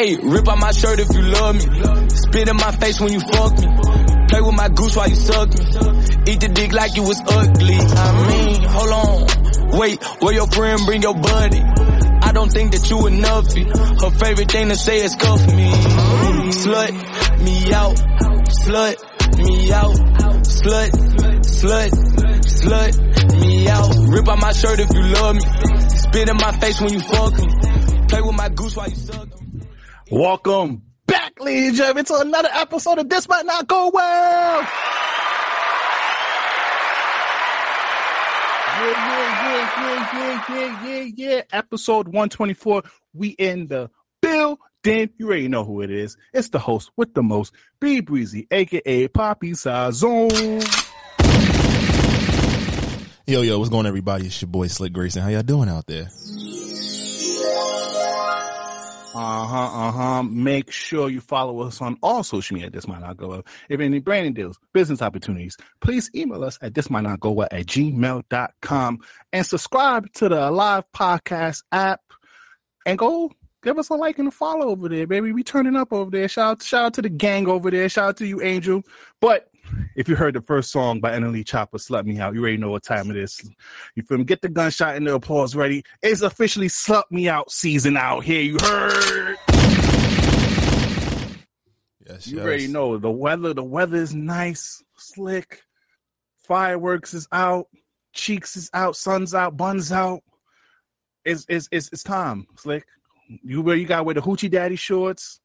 [0.00, 2.08] Hey, rip out my shirt if you love me.
[2.08, 3.66] Spit in my face when you fuck me.
[4.30, 5.64] Play with my goose while you suck me.
[6.24, 7.76] Eat the dick like you was ugly.
[7.76, 9.78] I mean, hold on.
[9.78, 11.60] Wait, where your friend bring your buddy?
[11.60, 13.68] I don't think that you enoughy.
[14.00, 15.70] Her favorite thing to say is cuff me.
[16.48, 16.92] Slut
[17.44, 17.96] me out.
[18.64, 18.96] Slut
[19.36, 19.96] me out.
[20.48, 20.90] Slut,
[21.44, 21.90] slut,
[22.48, 23.94] slut me out.
[24.08, 25.42] Rip out my shirt if you love me.
[25.90, 27.48] Spit in my face when you fuck me.
[28.08, 29.39] Play with my goose while you suck me.
[30.10, 34.62] Welcome back, ladies and gentlemen, to another episode of This Might Not Go Well.
[38.76, 41.42] Yeah, yeah, yeah, yeah, yeah, yeah, yeah.
[41.52, 42.82] Episode 124.
[43.14, 43.88] We in the
[44.20, 45.10] building.
[45.16, 46.16] You already know who it is.
[46.32, 50.88] It's the host with the most, B Brezzy, aka Poppy Sazone.
[53.28, 54.26] Yo, yo, what's going on, everybody?
[54.26, 55.22] It's your boy Slick Grayson.
[55.22, 56.08] How y'all doing out there?
[59.20, 60.22] Uh huh, uh huh.
[60.22, 62.70] Make sure you follow us on all social media.
[62.70, 63.48] This might not go up.
[63.68, 67.52] If any branding deals, business opportunities, please email us at this might not go at
[67.52, 68.98] gmail.com
[69.34, 72.00] and subscribe to the live podcast app
[72.86, 73.30] and go
[73.62, 75.32] give us a like and a follow over there, baby.
[75.32, 76.26] We turning up over there.
[76.26, 77.90] Shout out, shout out to the gang over there.
[77.90, 78.82] Shout out to you, Angel.
[79.20, 79.49] But
[79.96, 82.70] if you heard the first song by NLE Choppa, Slut Me Out, you already know
[82.70, 83.40] what time it is.
[83.94, 84.24] You feel me?
[84.24, 85.82] Get the gunshot and the applause ready.
[86.02, 88.42] It's officially Slut Me Out season out here.
[88.42, 89.36] You heard?
[92.08, 92.44] Yes, You yes.
[92.44, 93.54] already know the weather.
[93.54, 95.62] The weather is nice, slick.
[96.42, 97.66] Fireworks is out.
[98.12, 98.96] Cheeks is out.
[98.96, 99.56] Sun's out.
[99.56, 100.20] Buns out.
[101.24, 102.84] It's it's it's, it's time, slick.
[103.28, 105.39] You wear you got to wear the hoochie daddy shorts.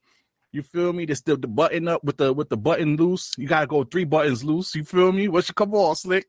[0.55, 1.05] You feel me?
[1.05, 3.33] Just still the button up with the with the button loose.
[3.37, 4.73] You gotta go three buttons loose.
[4.73, 5.27] You feel me?
[5.27, 6.27] What's your come on, slick?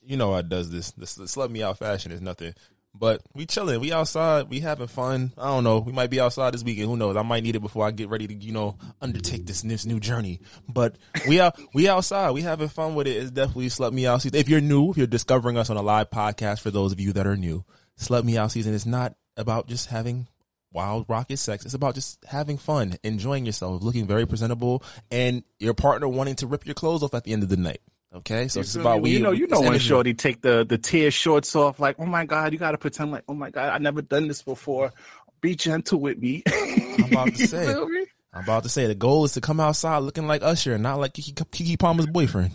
[0.00, 0.92] You know I does this.
[0.92, 2.54] This, let me out fashion is nothing.
[2.94, 3.80] But we chilling.
[3.80, 4.48] We outside.
[4.48, 5.34] We having fun.
[5.36, 5.80] I don't know.
[5.80, 6.88] We might be outside this weekend.
[6.88, 7.16] Who knows?
[7.16, 10.00] I might need it before I get ready to, you know, undertake this this new
[10.00, 10.40] journey.
[10.66, 10.96] But
[11.28, 11.60] we out.
[11.74, 12.30] We outside.
[12.30, 13.16] We having fun with it.
[13.16, 14.38] It's definitely slut me out season.
[14.38, 17.12] If you're new, if you're discovering us on a live podcast, for those of you
[17.12, 17.66] that are new,
[18.00, 20.28] slut me out season is not about just having
[20.74, 21.64] wild rocket sex.
[21.64, 26.46] It's about just having fun, enjoying yourself, looking very presentable, and your partner wanting to
[26.46, 27.80] rip your clothes off at the end of the night.
[28.14, 29.02] Okay, so You it's about me?
[29.02, 29.10] we.
[29.14, 32.24] you know you know when shorty take the the tear shorts off like oh my
[32.24, 34.92] god you gotta pretend like oh my god I never done this before.
[35.40, 36.42] Be gentle with me.
[36.46, 37.74] I'm about to say.
[38.32, 40.98] I'm about to say the goal is to come outside looking like Usher, and not
[41.00, 42.50] like Keke, Keke Palmer's boyfriend.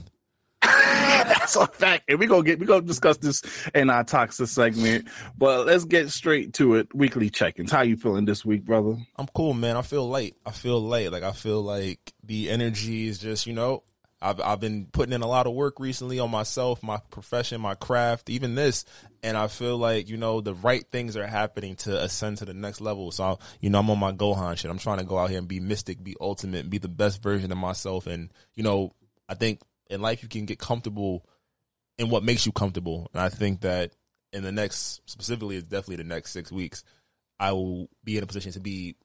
[1.50, 2.04] That's a fact.
[2.08, 3.42] And we're gonna get we're gonna discuss this
[3.74, 5.08] in our toxic segment.
[5.38, 6.94] But let's get straight to it.
[6.94, 7.72] Weekly check-ins.
[7.72, 8.98] How you feeling this week, brother?
[9.16, 9.76] I'm cool, man.
[9.76, 10.36] I feel light.
[10.46, 11.12] I feel light.
[11.12, 13.82] Like I feel like the energy is just, you know,
[14.22, 17.74] I've I've been putting in a lot of work recently on myself, my profession, my
[17.74, 18.86] craft, even this,
[19.24, 22.54] and I feel like you know the right things are happening to ascend to the
[22.54, 23.12] next level.
[23.12, 24.70] So I, you know I'm on my Gohan shit.
[24.70, 27.52] I'm trying to go out here and be mystic, be ultimate, be the best version
[27.52, 28.06] of myself.
[28.06, 28.94] And you know
[29.28, 31.26] I think in life you can get comfortable
[32.00, 33.10] in what makes you comfortable.
[33.14, 33.92] And I think that
[34.34, 36.84] in the next, specifically, it's definitely the next six weeks,
[37.40, 38.96] I will be in a position to be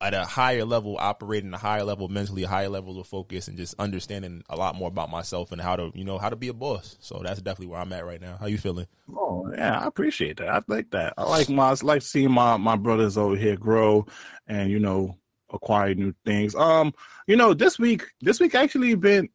[0.00, 3.56] at a higher level, operating a higher level mentally, a higher level of focus, and
[3.56, 6.48] just understanding a lot more about myself and how to, you know, how to be
[6.48, 6.96] a boss.
[7.00, 8.36] So that's definitely where I'm at right now.
[8.38, 8.86] How you feeling?
[9.14, 10.48] Oh yeah, I appreciate that.
[10.48, 11.14] I like that.
[11.16, 14.06] I like my I like seeing my my brothers over here grow
[14.46, 15.16] and you know
[15.52, 16.54] acquire new things.
[16.54, 16.92] Um,
[17.26, 19.28] you know this week this week actually been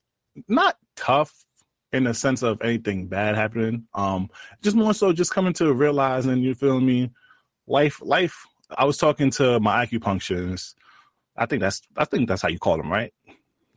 [0.48, 1.46] not tough
[1.94, 3.86] in the sense of anything bad happening.
[3.94, 4.30] Um,
[4.62, 7.12] just more so just coming to realizing you feel me,
[7.68, 8.36] life life.
[8.78, 10.76] I was talking to my acupuncturist.
[11.36, 13.14] I think that's I think that's how you call them, right?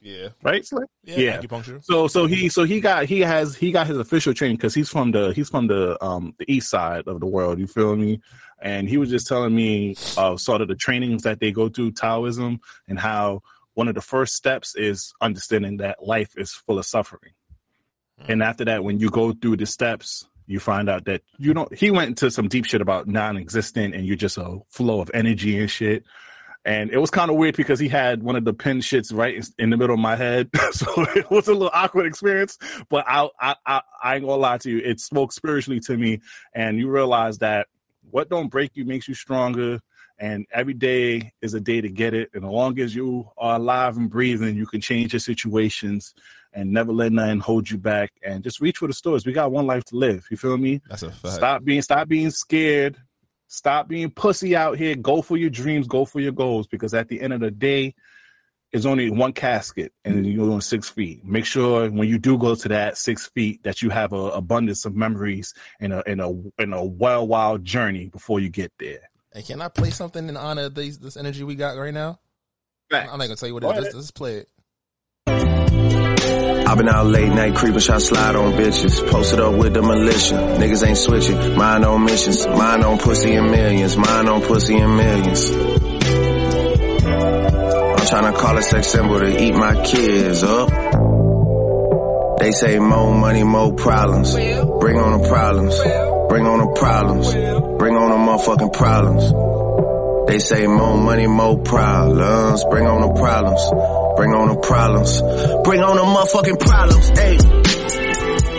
[0.03, 0.29] Yeah.
[0.43, 0.69] Right?
[1.05, 1.19] Yeah.
[1.19, 1.41] Yeah.
[1.41, 1.83] Acupuncture.
[1.83, 4.91] So so he so he got he has he got his official training because he's
[4.91, 7.59] from the he's from the um the east side of the world.
[7.59, 8.21] You feel me?
[8.61, 11.93] And he was just telling me uh sort of the trainings that they go through
[11.93, 13.43] Taoism and how
[13.75, 17.33] one of the first steps is understanding that life is full of suffering.
[18.29, 21.73] And after that, when you go through the steps, you find out that you don't.
[21.75, 25.59] He went into some deep shit about non-existent, and you're just a flow of energy
[25.59, 26.05] and shit.
[26.65, 29.35] And it was kind of weird because he had one of the pin shits right
[29.35, 30.87] in- in the middle of my head, so
[31.17, 32.57] it was a little awkward experience.
[32.89, 36.21] But I, I, I, I ain't gonna lie to you, it spoke spiritually to me,
[36.55, 37.67] and you realize that
[38.11, 39.81] what don't break you makes you stronger.
[40.19, 42.31] And every day is a day to get it.
[42.33, 46.15] And as long as you are alive and breathing, you can change your situations
[46.53, 48.13] and never let nothing hold you back.
[48.23, 49.27] And just reach for the stores.
[49.27, 50.27] We got one life to live.
[50.31, 50.81] You feel me?
[50.89, 51.35] That's a fact.
[51.35, 52.97] Stop being stop being scared.
[53.49, 54.95] Stop being pussy out here.
[54.95, 55.87] Go for your dreams.
[55.87, 56.67] Go for your goals.
[56.67, 57.95] Because at the end of the day,
[58.73, 61.23] it's only one casket, and you're on six feet.
[61.25, 64.87] Make sure when you do go to that six feet that you have a abundance
[64.87, 69.11] of memories and a and a and a wild wild journey before you get there.
[69.35, 72.19] Hey, can I play something in honor of these, this energy we got right now?
[72.91, 74.45] I'm not gonna tell you what it Let's, let's play
[75.27, 75.52] it.
[76.25, 79.07] I've been out late night creeping, try slide on bitches.
[79.11, 80.35] Posted up with the militia.
[80.59, 81.57] Niggas ain't switching.
[81.57, 82.47] Mine on missions.
[82.47, 83.97] Mine on pussy and millions.
[83.97, 85.51] Mine on pussy and millions.
[87.05, 90.71] I'm trying to call a sex symbol to eat my kids up.
[92.39, 94.33] They say more money, more problems.
[94.33, 95.79] Bring on the problems.
[96.29, 97.33] Bring on the problems.
[97.33, 100.27] Bring on the motherfucking problems.
[100.27, 102.65] They say more money, more problems.
[102.71, 104.02] Bring on the problems.
[104.17, 105.21] Bring on the problems.
[105.65, 107.09] Bring on the motherfucking problems.
[107.19, 107.37] Hey.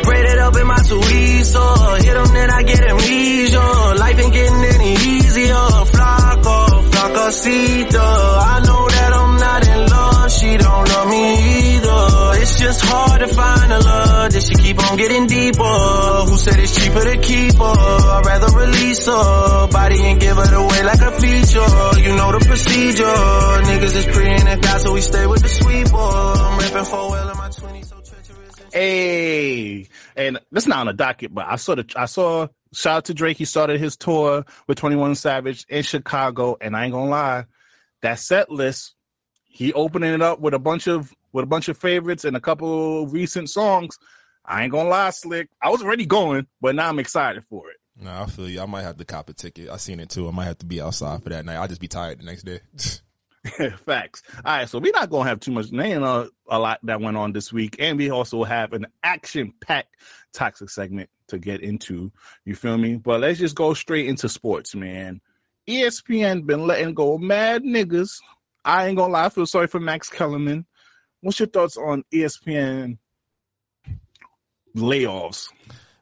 [0.04, 2.04] Braid it up in my Suizo.
[2.04, 3.60] Hit them, then I get amnesia.
[4.04, 5.66] Life ain't getting any easier.
[5.94, 6.58] Flaco,
[6.92, 8.00] flacosito.
[8.00, 8.52] Uh.
[8.54, 10.32] I know that I'm not in love.
[10.32, 11.24] She don't love me
[11.76, 11.93] either.
[12.64, 15.64] Just hard to find a love that she keep on getting deeper.
[15.64, 17.64] Who said it's cheaper to keep her?
[17.64, 22.00] I'd rather release her body and give it away like a feature.
[22.00, 23.04] You know the procedure.
[23.04, 25.98] Niggas is in the guy, so we stay with the sweeper.
[25.98, 28.60] I'm rapping for well in my 20s, so treacherous.
[28.62, 32.98] and- Hey, and that's not on the docket, but I saw the I saw shout
[32.98, 33.38] out to Drake.
[33.38, 37.46] He started his tour with Twenty One Savage in Chicago, and I ain't gonna lie,
[38.02, 38.96] that set list,
[39.44, 42.42] he opening it up with a bunch of with a bunch of favorites and a
[42.42, 43.98] couple recent songs.
[44.46, 45.50] I ain't gonna lie, Slick.
[45.62, 47.78] I was already going, but now I'm excited for it.
[47.98, 48.62] No, I feel you.
[48.62, 49.70] I might have to cop a ticket.
[49.70, 50.28] I seen it too.
[50.28, 51.56] I might have to be outside for that night.
[51.56, 52.60] I'll just be tired the next day.
[53.86, 54.24] Facts.
[54.46, 55.70] All right, so we're not gonna have too much.
[55.70, 58.88] There ain't a, a lot that went on this week, and we also have an
[59.04, 59.96] action-packed
[60.32, 62.12] toxic segment to get into.
[62.46, 62.96] You feel me?
[62.96, 65.20] But let's just go straight into sports, man.
[65.68, 68.18] ESPN been letting go mad niggas.
[68.64, 70.66] I ain't gonna lie, I feel sorry for Max Kellerman.
[71.24, 72.98] What's your thoughts on ESPN
[74.76, 75.48] layoffs?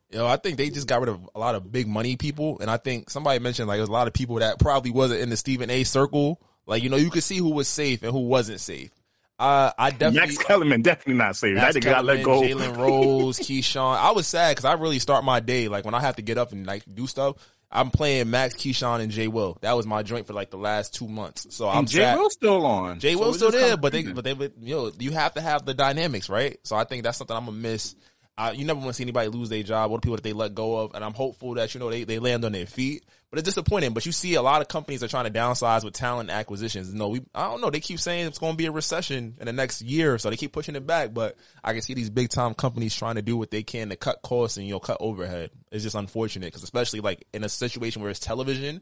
[0.10, 2.72] Yo, I think they just got rid of a lot of big money people, and
[2.72, 5.38] I think somebody mentioned like there's a lot of people that probably wasn't in the
[5.38, 5.84] Stephen A.
[5.84, 6.42] circle.
[6.66, 8.90] Like you know, you could see who was safe and who wasn't safe.
[9.38, 11.56] Uh, I definitely Max Kellerman definitely not safe.
[11.56, 12.42] That Max nigga got let go.
[12.42, 13.98] Jalen Rose, Keyshawn.
[13.98, 16.40] I was sad because I really start my day like when I have to get
[16.40, 17.36] up and like do stuff.
[17.72, 19.58] I'm playing Max, Keyshawn, and Jay Will.
[19.62, 21.48] That was my joint for like the last two months.
[21.56, 22.18] So I'm And Jay sad.
[22.18, 23.00] Will's still on.
[23.00, 25.66] Jay So Will's still there, but they, but they, but, yo, you have to have
[25.66, 26.58] the dynamics, right?
[26.64, 27.96] So I think that's something I'm gonna miss.
[28.38, 30.34] Uh, you never want to see anybody lose their job or the people that they
[30.34, 33.04] let go of, and I'm hopeful that you know they, they land on their feet.
[33.30, 33.94] But it's disappointing.
[33.94, 36.94] But you see a lot of companies are trying to downsize with talent acquisitions.
[36.94, 37.70] No, we I don't know.
[37.70, 40.38] They keep saying it's going to be a recession in the next year, so they
[40.38, 41.14] keep pushing it back.
[41.14, 43.96] But I can see these big time companies trying to do what they can to
[43.96, 45.52] cut costs and you know cut overhead.
[45.72, 48.82] It's just unfortunate because especially like in a situation where it's television,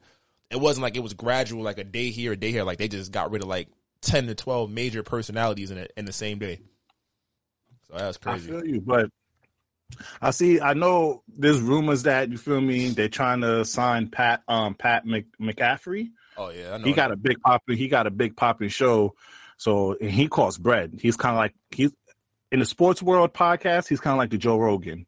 [0.50, 2.63] it wasn't like it was gradual, like a day here, a day here.
[2.63, 3.68] Like they just got rid of like
[4.01, 6.60] ten to twelve major personalities in it in the same day.
[7.88, 8.50] So that's I crazy.
[8.50, 9.10] feel you, but
[10.22, 10.62] I see.
[10.62, 12.89] I know there's rumors that you feel me.
[12.89, 16.10] They're trying to sign Pat, um, Pat Mc, McCaffrey.
[16.38, 16.86] Oh yeah, I know.
[16.86, 17.77] He got a big popping.
[17.77, 19.15] He got a big popping show.
[19.58, 21.00] So he costs bread.
[21.01, 21.91] He's kind of like he's
[22.51, 23.88] in the sports world podcast.
[23.89, 25.05] He's kind of like the Joe Rogan.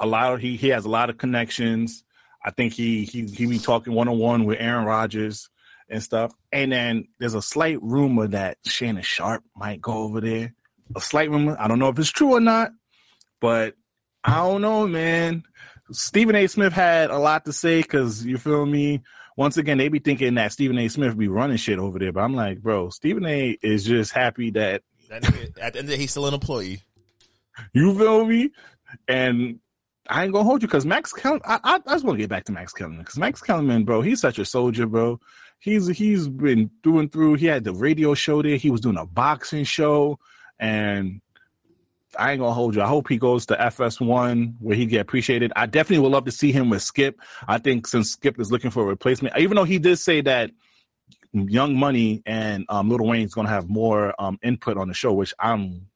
[0.00, 2.04] A lot of he he has a lot of connections.
[2.44, 5.50] I think he he he be talking one on one with Aaron Rodgers
[5.88, 6.32] and stuff.
[6.52, 10.54] And then there's a slight rumor that Shannon Sharpe might go over there.
[10.96, 11.56] A slight rumor.
[11.58, 12.72] I don't know if it's true or not,
[13.40, 13.74] but
[14.24, 15.44] I don't know, man.
[15.90, 16.46] Stephen A.
[16.46, 19.02] Smith had a lot to say because you feel me.
[19.36, 20.88] Once again, they be thinking that Stephen A.
[20.88, 23.56] Smith be running shit over there, but I'm like, bro, Stephen A.
[23.62, 26.34] is just happy that That nigga, at the end of the day, he's still an
[26.34, 26.82] employee.
[27.72, 28.50] you feel me,
[29.06, 29.60] and
[30.08, 31.42] I ain't gonna hold you because Max Kellerman.
[31.46, 34.02] I, I, I just want to get back to Max Kellerman because Max Kellerman, bro,
[34.02, 35.20] he's such a soldier, bro.
[35.60, 37.34] He's he's been doing through.
[37.34, 38.56] He had the radio show there.
[38.56, 40.18] He was doing a boxing show,
[40.58, 41.20] and
[42.18, 42.82] I ain't gonna hold you.
[42.82, 45.52] I hope he goes to FS1 where he get appreciated.
[45.54, 47.20] I definitely would love to see him with Skip.
[47.46, 50.50] I think since Skip is looking for a replacement, even though he did say that
[51.32, 55.32] Young Money and um, Lil Wayne's gonna have more um, input on the show, which
[55.38, 55.86] I'm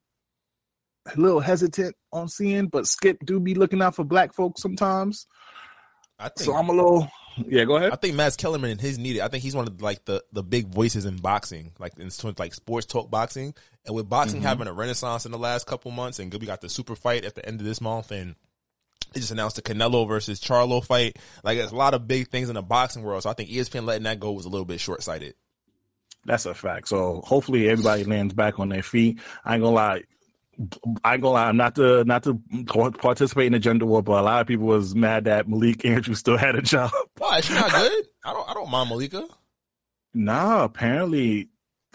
[1.06, 5.26] a little hesitant on seeing, but Skip do be looking out for black folks sometimes.
[6.18, 7.64] I think So I'm a little yeah.
[7.64, 7.92] Go ahead.
[7.92, 9.22] I think Max Kellerman is needed.
[9.22, 12.54] I think he's one of like the the big voices in boxing, like in like
[12.54, 13.54] sports talk boxing.
[13.84, 14.46] And with boxing Mm-hmm.
[14.48, 17.34] having a renaissance in the last couple months, and we got the super fight at
[17.34, 18.36] the end of this month, and
[19.12, 21.18] they just announced the Canelo versus Charlo fight.
[21.42, 23.24] Like there's a lot of big things in the boxing world.
[23.24, 25.34] So I think ESPN letting that go was a little bit short sighted.
[26.24, 26.88] That's a fact.
[26.88, 29.18] So hopefully everybody lands back on their feet.
[29.44, 30.02] I ain't gonna lie.
[31.04, 31.48] I ain't gonna lie.
[31.48, 32.34] I'm not to not to
[32.98, 36.18] participate in the gender war, but a lot of people was mad that Malik Andrews
[36.18, 36.90] still had a job.
[37.18, 38.08] Why is she not good?
[38.24, 39.26] I don't I don't mind Malika.
[40.14, 41.48] Nah, apparently,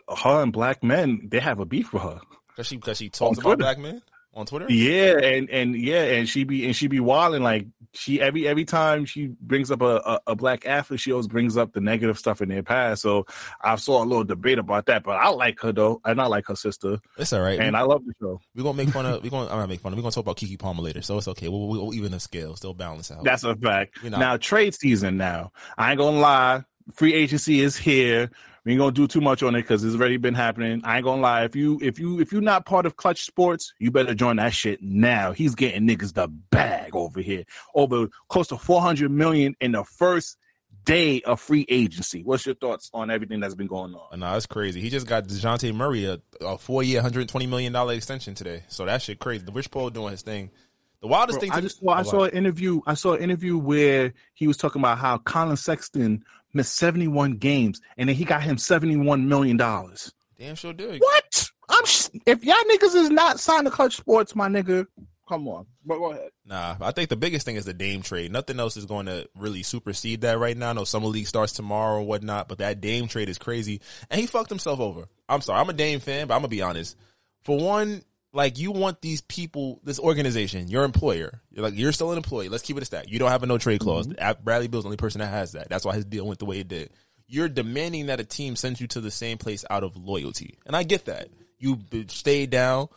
[0.10, 2.20] her and black men they have a beef with her.
[2.56, 4.02] Cause she because she talks about black men
[4.34, 4.66] on Twitter.
[4.70, 8.66] Yeah, and and yeah, and she be and she be wilding like she every every
[8.66, 12.18] time she brings up a, a, a black athlete, she always brings up the negative
[12.18, 13.02] stuff in their past.
[13.02, 13.26] So
[13.62, 16.46] I saw a little debate about that, but I like her though, and I like
[16.48, 17.60] her sister, It's all right.
[17.60, 18.40] and I love the show.
[18.56, 19.24] We're gonna make fun of.
[19.24, 19.50] We're gonna.
[19.50, 19.98] I'm not make fun of.
[19.98, 21.48] We're gonna talk about Keke Palmer later, so it's okay.
[21.48, 23.24] We'll, we'll even the scale, still balance out.
[23.24, 23.98] That's a fact.
[24.04, 25.18] Now trade season.
[25.18, 26.64] Now I ain't gonna lie,
[26.94, 28.32] free agency is here.
[28.68, 30.82] We ain't gonna do too much on it because it's already been happening.
[30.84, 31.46] I ain't gonna lie.
[31.46, 34.54] If you if you if you're not part of Clutch Sports, you better join that
[34.54, 35.32] shit now.
[35.32, 37.46] He's getting niggas the bag over here.
[37.76, 40.36] Over close to four hundred million in the first
[40.84, 42.24] day of free agency.
[42.24, 44.20] What's your thoughts on everything that's been going on?
[44.20, 44.82] Nah, it's crazy.
[44.82, 48.64] He just got Dejounte Murray a, a four year, hundred twenty million dollar extension today.
[48.68, 49.46] So that shit crazy.
[49.46, 50.52] The Rich Paul doing his thing.
[51.00, 51.52] The wildest Bro, thing.
[51.54, 52.82] I to just saw, I saw an interview.
[52.86, 56.26] I saw an interview where he was talking about how Collin Sexton
[56.58, 60.12] missed 71 games, and then he got him 71 million dollars.
[60.38, 61.00] damn sure did.
[61.00, 61.50] What?
[61.70, 64.86] I'm sh- if y'all niggas is not signed to Clutch Sports, my nigga,
[65.28, 65.66] come on.
[65.86, 66.30] But go ahead.
[66.46, 68.32] Nah, I think the biggest thing is the Dame trade.
[68.32, 70.70] Nothing else is going to really supersede that right now.
[70.70, 74.20] I know summer league starts tomorrow or whatnot, but that Dame trade is crazy, and
[74.20, 75.06] he fucked himself over.
[75.30, 76.96] I'm sorry, I'm a Dame fan, but I'm gonna be honest.
[77.44, 78.02] For one,
[78.38, 82.50] like you want these people, this organization, your employer, you're like you're still an employee.
[82.50, 83.10] Let's keep it a stat.
[83.10, 84.08] You don't have a no trade clause.
[84.08, 84.24] Mm-hmm.
[84.24, 85.70] At- Bradley Beal's the only person that has that.
[85.70, 86.92] That's why his deal went the way it did.
[87.28, 90.76] You're demanding that a team sends you to the same place out of loyalty, and
[90.76, 91.30] I get that.
[91.58, 91.80] You
[92.10, 92.90] stayed down,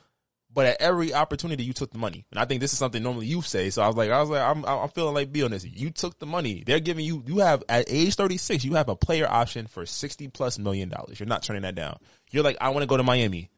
[0.53, 2.27] but at every opportunity you took the money.
[2.31, 3.71] And I think this is something normally you say.
[3.71, 5.65] So I was like, I was like, I'm, I'm feeling like B on this.
[5.65, 6.65] You took the money.
[6.67, 10.29] They're giving you, you have at age 36, you have a player option for 60
[10.29, 11.19] plus million dollars.
[11.19, 11.99] You're not turning that down.
[12.31, 13.49] You're like, I want to go to Miami.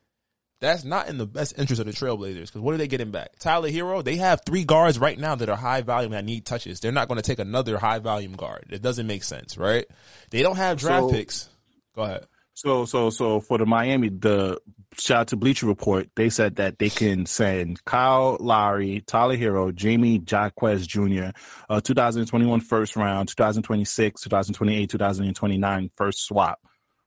[0.62, 3.36] That's not in the best interest of the Trailblazers because what are they getting back?
[3.40, 6.78] Tyler Herro, they have three guards right now that are high volume that need touches.
[6.78, 8.66] They're not going to take another high volume guard.
[8.70, 9.84] It doesn't make sense, right?
[10.30, 11.48] They don't have draft So- picks.
[11.96, 12.26] Go ahead.
[12.54, 14.60] So, so, so for the Miami, the
[14.96, 19.72] shout out to Bleacher Report, they said that they can send Kyle Lowry, Tyler Herro,
[19.72, 21.30] Jaime Jaquez Jr.,
[21.68, 26.60] uh, 2021 first round, 2026, 2028, 2029 first swap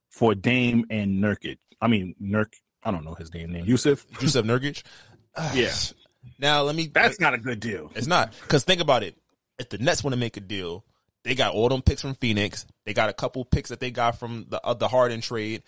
[0.10, 1.58] for Dame and Nurkic.
[1.80, 2.52] I mean, Nurk,
[2.86, 3.66] I don't know his name name.
[3.66, 4.08] Yusuf.
[4.14, 4.84] Jusuf Nurkic.
[5.54, 5.74] Yeah.
[6.40, 6.88] Now let me.
[6.88, 7.92] That's not a good deal.
[7.94, 9.18] It's not because think about it.
[9.60, 10.86] If the Nets want to make a deal,
[11.24, 12.66] they got all them picks from Phoenix.
[12.86, 15.64] They got a couple picks that they got from the uh, the Harden trade.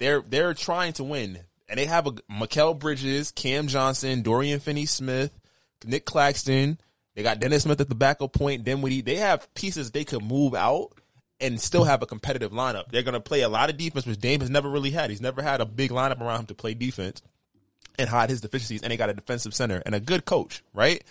[0.00, 1.38] They're they're trying to win,
[1.68, 5.38] and they have a Mikal Bridges, Cam Johnson, Dorian Finney-Smith,
[5.84, 6.80] Nick Claxton.
[7.14, 8.64] They got Dennis Smith at the backup point.
[8.64, 9.02] Dinwiddie.
[9.02, 10.92] They have pieces they could move out
[11.42, 12.90] and still have a competitive lineup.
[12.90, 15.10] They're going to play a lot of defense, which Dame has never really had.
[15.10, 17.20] He's never had a big lineup around him to play defense
[17.98, 18.82] and hide his deficiencies.
[18.82, 21.02] And they got a defensive center and a good coach, right?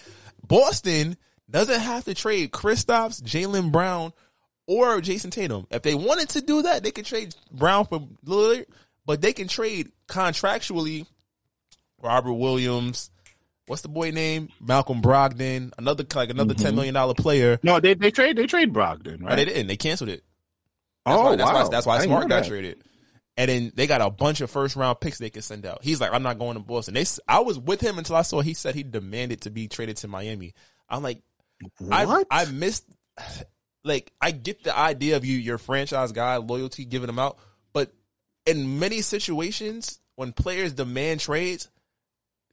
[0.46, 1.18] Boston
[1.50, 4.14] doesn't have to trade Kristaps, Jaylen Brown,
[4.68, 5.68] or Jayson Tatum.
[5.70, 8.66] If they wanted to do that, they could trade Brown for Lillard,
[9.06, 11.06] but they can trade contractually
[12.02, 13.11] Robert Williams.
[13.72, 14.50] What's the boy name?
[14.60, 16.76] Malcolm Brogdon, another like another ten mm-hmm.
[16.76, 17.58] million dollar player.
[17.64, 19.38] No, they they trade they trade Brogdon, right?
[19.38, 19.68] they didn't.
[19.68, 20.26] They canceled it.
[21.06, 22.50] That's oh why, that's wow, why, that's why I Smart got that.
[22.50, 22.84] traded.
[23.38, 25.86] And then they got a bunch of first round picks they could send out.
[25.86, 26.96] He's like, I'm not going to Boston.
[26.96, 29.96] They, I was with him until I saw he said he demanded to be traded
[29.98, 30.54] to Miami.
[30.90, 31.22] I'm like,
[31.90, 32.84] I, I missed,
[33.86, 37.38] like, I get the idea of you, your franchise guy, loyalty, giving them out.
[37.72, 37.94] But
[38.46, 41.70] in many situations, when players demand trades,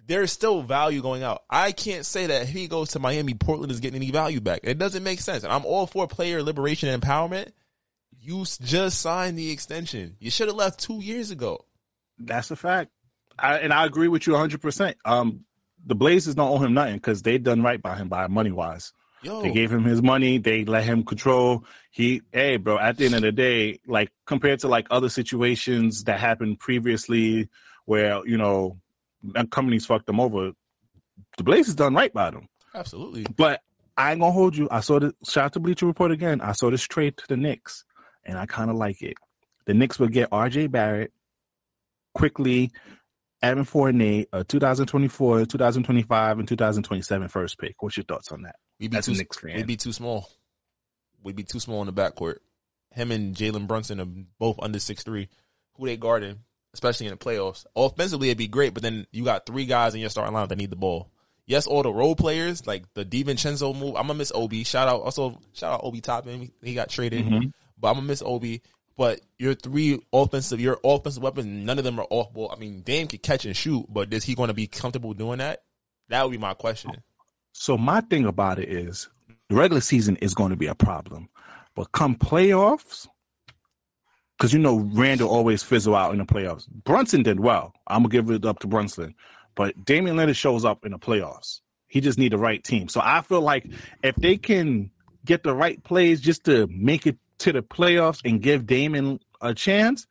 [0.09, 1.45] there's still value going out.
[1.49, 4.61] I can't say that if he goes to Miami, Portland is getting any value back.
[4.65, 5.45] It doesn't make sense.
[5.45, 7.53] And I'm all for player liberation and empowerment.
[8.21, 10.17] You just signed the extension.
[10.19, 11.65] You should have left two years ago.
[12.19, 12.91] That's a fact.
[13.39, 14.95] I, and I agree with you 100%.
[15.05, 15.45] Um,
[15.87, 18.93] the Blazers don't owe him nothing because they done right by him by money wise.
[19.23, 20.39] Yo, They gave him his money.
[20.39, 21.65] They let him control.
[21.91, 22.79] He, hey, bro.
[22.79, 27.49] At the end of the day, like compared to like other situations that happened previously,
[27.85, 28.79] where you know
[29.51, 30.53] companies fucked them over,
[31.37, 32.49] the Blazers done right by them.
[32.75, 33.27] absolutely.
[33.37, 33.61] But
[33.97, 34.69] I ain't gonna hold you.
[34.71, 36.41] I saw the shout out to Bleacher Report again.
[36.41, 37.85] I saw this trade to the Knicks,
[38.25, 39.15] and I kind of like it.
[39.67, 40.69] The Knicks would get R.J.
[40.69, 41.13] Barrett
[42.15, 42.71] quickly,
[43.43, 47.83] Evan Fournier, a 2024, 2025, and 2027 first pick.
[47.83, 48.57] What's your thoughts on that?
[48.79, 49.57] We'd be As a too Knicks fan.
[49.57, 50.31] We'd be too small.
[51.23, 52.37] We'd be too small in the backcourt.
[52.93, 54.07] Him and Jalen Brunson are
[54.39, 55.29] both under six three.
[55.75, 56.41] Who they guarding,
[56.75, 57.67] especially in the playoffs.
[57.77, 60.59] Offensively, it'd be great, but then you got three guys in your starting lineup that
[60.59, 61.11] need the ball.
[61.47, 63.97] Yes, all the role players like the DiVincenzo move.
[63.97, 64.65] I'm gonna miss Obi.
[64.65, 66.51] Shout out also shout out Obi Toppin.
[66.63, 67.49] He got traded, mm-hmm.
[67.79, 68.63] but I'm gonna miss Obi.
[68.99, 72.53] But your three offensive, your offensive weapons, none of them are off ball.
[72.55, 75.39] I mean, Dame can catch and shoot, but is he going to be comfortable doing
[75.39, 75.63] that?
[76.09, 76.91] That would be my question.
[77.53, 79.09] So my thing about it is
[79.49, 81.29] the regular season is going to be a problem,
[81.77, 83.07] but come playoffs,
[84.39, 86.69] because you know Randle always fizzle out in the playoffs.
[86.69, 87.75] Brunson did well.
[87.89, 89.15] I'm gonna give it up to Brunson,
[89.55, 91.61] but Damian Leonard shows up in the playoffs.
[91.89, 92.89] He just need the right team.
[92.89, 93.67] So I feel like
[94.03, 94.91] if they can
[95.25, 99.55] get the right plays just to make it to the playoffs and give Damon a
[99.55, 100.07] chance,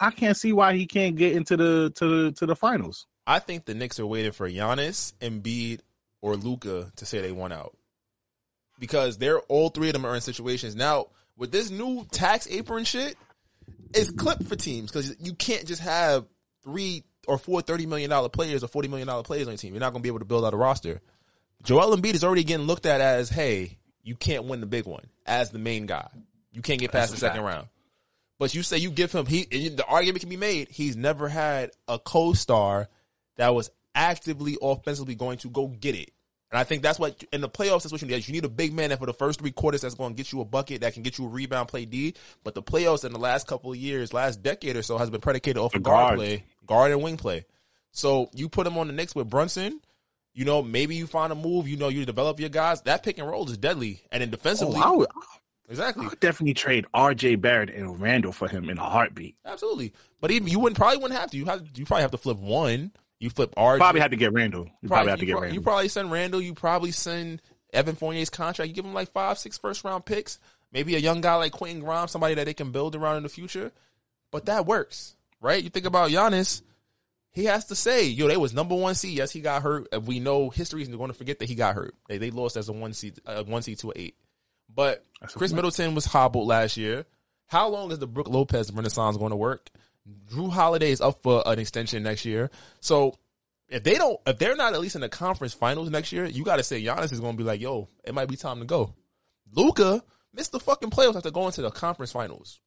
[0.00, 3.06] I can't see why he can't get into the to the to the finals.
[3.26, 5.80] I think the Knicks are waiting for Giannis, Embiid,
[6.20, 7.76] or Luka to say they want out
[8.78, 11.06] because they're all three of them are in situations now
[11.36, 13.16] with this new tax apron shit.
[13.94, 16.26] It's clipped for teams because you can't just have
[16.62, 19.74] three or four $30 million players or $40 million players on your team.
[19.74, 21.00] You're not going to be able to build out a roster.
[21.62, 25.04] Joel Embiid is already getting looked at as, hey, you can't win the big one
[25.26, 26.08] as the main guy.
[26.52, 27.54] You can't get past That's the second fact.
[27.54, 27.68] round.
[28.38, 30.68] But you say you give him he the argument can be made.
[30.70, 32.88] He's never had a co-star
[33.36, 36.10] that was actively offensively going to go get it.
[36.50, 38.26] And I think that's what in the playoffs that's what you need.
[38.26, 40.32] You need a big man that for the first three quarters that's going to get
[40.32, 42.14] you a bucket that can get you a rebound, play D.
[42.42, 45.20] But the playoffs in the last couple of years, last decade or so, has been
[45.20, 46.18] predicated off of guard guard.
[46.18, 47.44] play, guard and wing play.
[47.92, 49.80] So you put him on the Knicks with Brunson.
[50.32, 51.68] You know, maybe you find a move.
[51.68, 52.82] You know, you develop your guys.
[52.82, 54.02] That pick and roll is deadly.
[54.12, 55.08] And then Oh, defensively, I would,
[55.68, 56.06] exactly.
[56.06, 57.36] I would definitely trade R.J.
[57.36, 59.36] Barrett and Randle for him in a heartbeat.
[59.44, 59.92] Absolutely.
[60.20, 61.36] But even you wouldn't probably wouldn't have to.
[61.36, 62.92] You have you probably have to flip one.
[63.20, 63.76] You flip RJ.
[63.78, 64.66] Probably had to get Randle.
[64.80, 65.54] You probably, have to get pro- Randle.
[65.54, 66.40] You probably send Randle.
[66.40, 68.68] You probably send Evan Fournier's contract.
[68.68, 70.38] You give him like five, six first round picks.
[70.72, 73.28] Maybe a young guy like Quentin Grimes, somebody that they can build around in the
[73.28, 73.72] future.
[74.30, 75.62] But that works, right?
[75.62, 76.62] You think about Giannis.
[77.32, 79.16] He has to say, yo, they was number one seed.
[79.16, 79.88] Yes, he got hurt.
[80.04, 81.94] We know history is going to forget that he got hurt.
[82.08, 84.16] They they lost as a one seed, uh, one seed to an eight.
[84.72, 85.52] But That's Chris.
[85.52, 87.04] Middleton was hobbled last year.
[87.46, 89.68] How long is the Brook Lopez Renaissance going to work?
[90.30, 92.50] Jrue Holiday is up for an extension next year.
[92.80, 93.14] So
[93.68, 96.44] if they don't, if they're not at least in the conference finals next year, you
[96.44, 98.64] got to say Giannis is going to be like, yo, it might be time to
[98.64, 98.94] go.
[99.52, 102.60] Luka missed the fucking playoffs after going to the conference finals,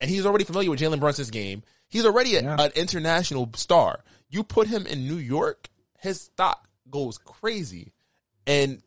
[0.00, 1.62] and he's already familiar with Jalen Brunson's game.
[1.88, 2.56] He's already a- Yeah.
[2.58, 4.04] an international star.
[4.28, 7.92] You put him in New York, his stock goes crazy,
[8.46, 8.82] and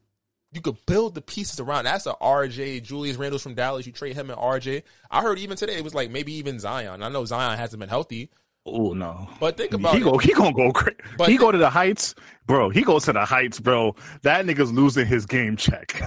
[0.54, 1.86] you could build the pieces around.
[1.86, 3.86] That's a RJ, Julius Randle's from Dallas.
[3.86, 4.84] You trade him and RJ.
[5.10, 7.02] I heard even today it was like maybe even Zion.
[7.04, 8.30] I know Zion hasn't been healthy,
[8.66, 9.28] Oh no!
[9.42, 10.04] but think about he it.
[10.06, 10.18] go.
[10.18, 10.98] He gonna go crazy.
[11.18, 12.16] But he the- go to the heights,
[12.48, 12.70] bro.
[12.70, 13.96] He goes to the heights, bro.
[14.22, 16.02] That nigga's losing his game check.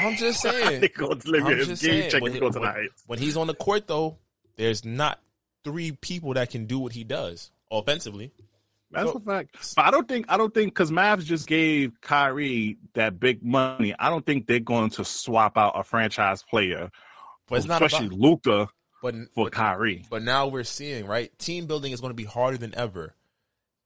[0.00, 0.82] I'm just saying.
[0.82, 3.02] he goes I'm his game saying, check when, and go to the heights.
[3.06, 4.18] when he's on the court, though,
[4.56, 5.18] there's not
[5.64, 8.32] three people that can do what he does offensively.
[8.94, 9.74] That's So- a fact.
[9.76, 13.94] But I don't think I don't think because Mavs just gave Kyrie that big money.
[13.98, 16.90] I don't think they're going to swap out a franchise player,
[17.48, 18.68] But it's not especially about, Luka
[19.02, 20.04] but, for but, Kyrie.
[20.08, 21.36] but now we're seeing right.
[21.38, 23.14] Team building is going to be harder than ever.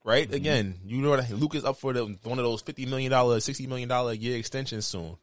[0.04, 0.34] Right Mm-hmm.
[0.36, 1.28] again, you know what?
[1.30, 4.38] Luke is up for the, one of those fifty million dollar, sixty million dollar year
[4.38, 5.16] extensions soon.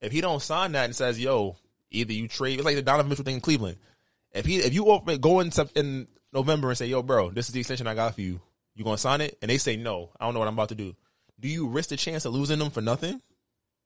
[0.00, 1.56] If he don't sign that and says, "Yo,
[1.90, 3.76] either you trade," it's like the Donovan Mitchell thing in Cleveland.
[4.32, 7.46] If he, if you offer, go in Sep- in November and say, "Yo, bro, this
[7.48, 8.40] is the extension I got for you,"
[8.74, 9.38] you gonna sign it?
[9.42, 10.94] And they say, "No, I don't know what I'm about to do."
[11.40, 13.20] Do you risk the chance of losing them for nothing?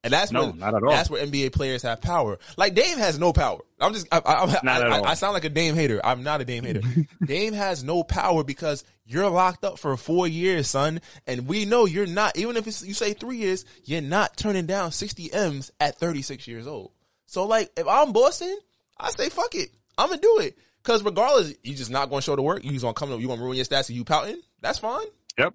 [0.04, 0.90] And that's No, when, not at all.
[0.90, 2.38] That's where NBA players have power.
[2.56, 3.58] Like Dame has no power.
[3.80, 5.10] I'm just, I, I, I, I.
[5.10, 6.00] I sound like a Dame hater.
[6.04, 6.82] I'm not a Dame hater.
[7.24, 11.00] Dame has no power because you're locked up for four years, son.
[11.26, 14.66] And we know you're not, even if it's, you say three years, you're not turning
[14.66, 16.92] down 60 M's at 36 years old.
[17.26, 18.56] So like, if I'm Boston,
[18.98, 19.70] I say, fuck it.
[19.96, 20.56] I'm gonna do it.
[20.88, 22.64] Cause regardless, you just not gonna show the work.
[22.64, 24.40] You just gonna come, you gonna ruin your stats and you pouting.
[24.62, 25.04] That's fine.
[25.36, 25.52] Yep.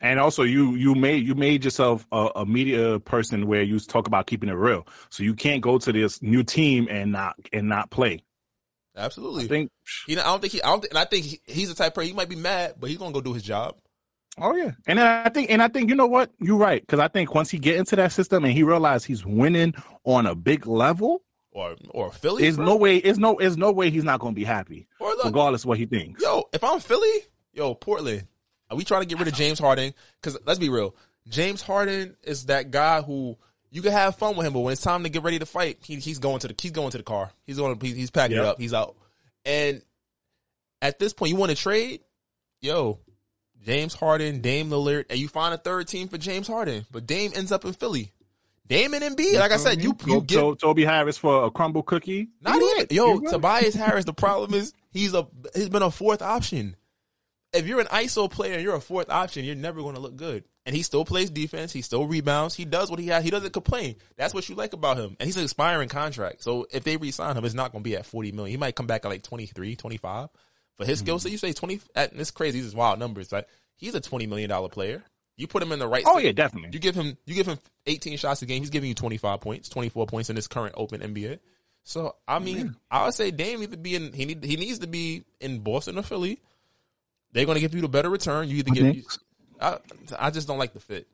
[0.00, 4.08] And also, you you made you made yourself a, a media person where you talk
[4.08, 4.84] about keeping it real.
[5.08, 8.24] So you can't go to this new team and not and not play.
[8.96, 9.44] Absolutely.
[9.44, 9.70] I think.
[10.08, 11.92] He, I don't think he, I don't think, and I think he, he's the type
[11.92, 13.76] of person, he might be mad, but he's gonna go do his job.
[14.36, 16.98] Oh yeah, and then I think, and I think you know what, you're right because
[16.98, 20.34] I think once he get into that system and he realized he's winning on a
[20.34, 22.42] big level, Or, or Philly.
[22.44, 22.64] there's bro.
[22.64, 25.26] no way, there's no, there's no way he's not going to be happy, Or look,
[25.26, 26.22] regardless of what he thinks.
[26.22, 27.12] yo, if I'm Philly,
[27.52, 28.26] yo, Portland,
[28.70, 29.92] are we trying to get rid of James Harden?
[30.20, 30.94] Because let's be real,
[31.28, 33.36] James Harden is that guy who
[33.70, 35.78] you can have fun with him, but when it's time to get ready to fight,
[35.82, 37.30] he, he's going to the he's going to the car.
[37.46, 37.78] He's going.
[37.80, 38.58] He's, he's packing it up.
[38.60, 38.96] He's out.
[39.44, 39.82] And
[40.80, 42.00] at this point, you want to trade,
[42.60, 42.98] yo.
[43.64, 47.30] James Harden, Dame Lillard, and you find a third team for James Harden, but Dame
[47.36, 48.10] ends up in Philly.
[48.72, 51.82] Dame and Embiid, like I said, you you get to- Toby Harris for a crumble
[51.82, 52.28] cookie.
[52.40, 52.92] not even right.
[52.92, 53.30] yo You right.
[53.30, 54.06] Tobias Harris.
[54.06, 56.76] The problem is he's a he's been a fourth option.
[57.52, 60.16] If you're an ISO player and you're a fourth option, you're never going to look
[60.16, 60.44] good.
[60.64, 61.70] And he still plays defense.
[61.70, 62.54] He still rebounds.
[62.54, 63.24] He does what he has.
[63.24, 63.96] He doesn't complain.
[64.16, 65.16] That's what you like about him.
[65.20, 66.42] And he's an expiring contract.
[66.42, 68.52] So if they re-sign him, it's not going to be at 40 million.
[68.52, 70.28] He might come back at like 23, 25.
[70.78, 71.18] For his skill hmm.
[71.18, 71.80] set, you say 20.
[71.94, 72.58] At, it's crazy.
[72.58, 73.32] These is wild numbers.
[73.32, 75.02] Like he's a 20 million dollar player.
[75.36, 76.04] You put him in the right.
[76.06, 76.26] Oh system.
[76.26, 76.70] yeah, definitely.
[76.72, 78.60] You give him you give him 18 shots a game.
[78.60, 81.38] He's giving you 25 points, 24 points in this current open NBA.
[81.84, 84.12] So I mean, I would say Dame needs to be in.
[84.12, 86.40] He need he needs to be in Boston or Philly.
[87.32, 88.48] They're going to give you the better return.
[88.48, 89.04] You either give.
[89.60, 89.78] I
[90.18, 91.08] I just don't like the fit.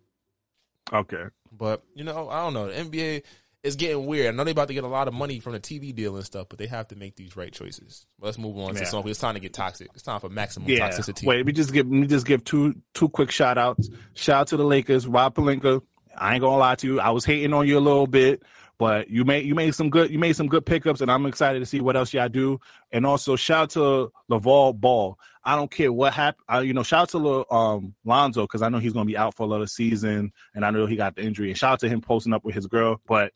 [0.92, 1.24] Okay.
[1.56, 2.66] But you know, I don't know.
[2.70, 3.22] The NBA
[3.62, 4.28] is getting weird.
[4.28, 6.24] I know they're about to get a lot of money from the TV deal and
[6.24, 8.06] stuff, but they have to make these right choices.
[8.20, 8.80] Let's move on to Yeah.
[8.84, 9.08] the song.
[9.08, 9.88] It's time to get toxic.
[9.94, 10.88] It's time for maximum Yeah.
[10.88, 11.24] toxicity.
[11.26, 13.88] Wait, we just give me just give two two quick shout outs.
[14.14, 15.82] Shout out to the Lakers, Rob Pelinka.
[16.16, 17.00] I ain't gonna lie to you.
[17.00, 18.42] I was hating on you a little bit,
[18.78, 21.58] but you made you made some good you made some good pickups, and I'm excited
[21.58, 22.60] to see what else y'all do.
[22.92, 25.18] And also shout out to LaVar Ball.
[25.44, 26.66] I don't care what happened.
[26.66, 29.34] You know, shout out to Lil- um Lonzo because I know he's gonna be out
[29.34, 31.48] for a lot of season, and I know he got the injury.
[31.50, 33.32] And shout out to him posting up with his girl, but.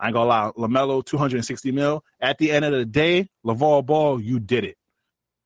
[0.00, 2.04] I ain't gonna lie, LaMelo, 260 mil.
[2.20, 4.76] At the end of the day, LaVar Ball, you did it.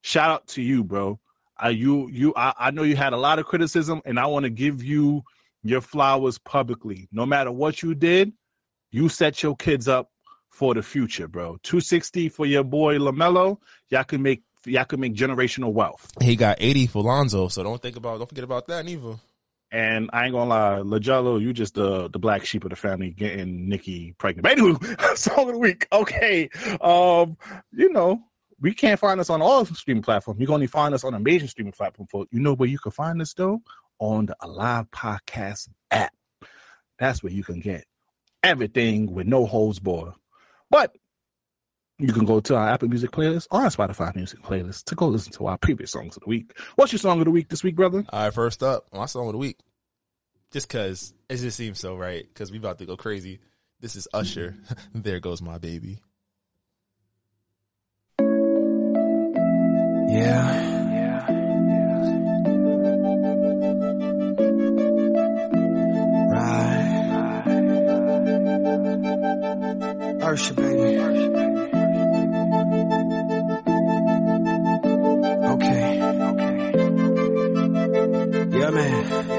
[0.02, 1.18] Shout out to you, bro.
[1.64, 4.44] Uh, you, you, I, I know you had a lot of criticism, and I want
[4.44, 5.22] to give you
[5.62, 7.08] your flowers publicly.
[7.12, 8.34] No matter what you did,
[8.92, 10.10] you set your kids up
[10.50, 11.56] for the future, bro.
[11.62, 13.56] 260 for your boy LaMelo.
[13.88, 16.08] Y'all can make, y'all can make generational wealth.
[16.20, 19.14] He got 80 for Lonzo, so don't think about don't forget about that neither.
[19.72, 23.10] And I ain't gonna lie, Lajello, you just the the black sheep of the family
[23.10, 24.42] getting Nikki pregnant.
[24.42, 24.76] But anyway,
[25.14, 25.88] song of the week.
[25.90, 26.50] Okay.
[26.82, 27.38] Um,
[27.72, 28.22] you know,
[28.60, 30.38] we can't find us on all streaming platforms.
[30.38, 32.06] You can only find us on a major streaming platform.
[32.10, 33.62] For you know where you can find us though?
[33.98, 36.12] On the Alive Podcast app.
[36.98, 37.86] That's where you can get
[38.42, 40.14] everything with no holds barred.
[40.70, 40.96] But
[41.98, 45.06] you can go to our Apple Music playlist or our Spotify Music playlist to go
[45.06, 46.52] listen to our previous songs of the week.
[46.76, 48.04] What's your song of the week this week, brother?
[48.10, 49.58] All right, first up, my song of the week.
[50.50, 53.40] Just cause it just seems so right, cause we about to go crazy.
[53.80, 54.56] This is Usher.
[54.94, 56.00] there goes my baby.
[60.14, 60.71] Right.
[70.32, 70.96] Baby.
[75.44, 75.98] Okay.
[78.58, 79.31] Yeah, man.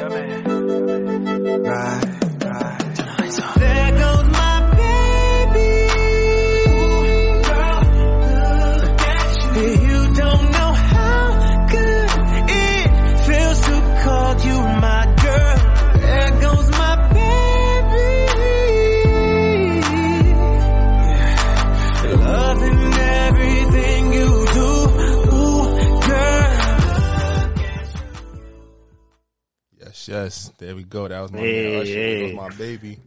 [30.24, 30.54] Yes, yes.
[30.58, 31.08] There we go.
[31.08, 31.94] That was my Hey, man Usher.
[31.94, 32.28] There hey.
[32.28, 33.00] goes my baby.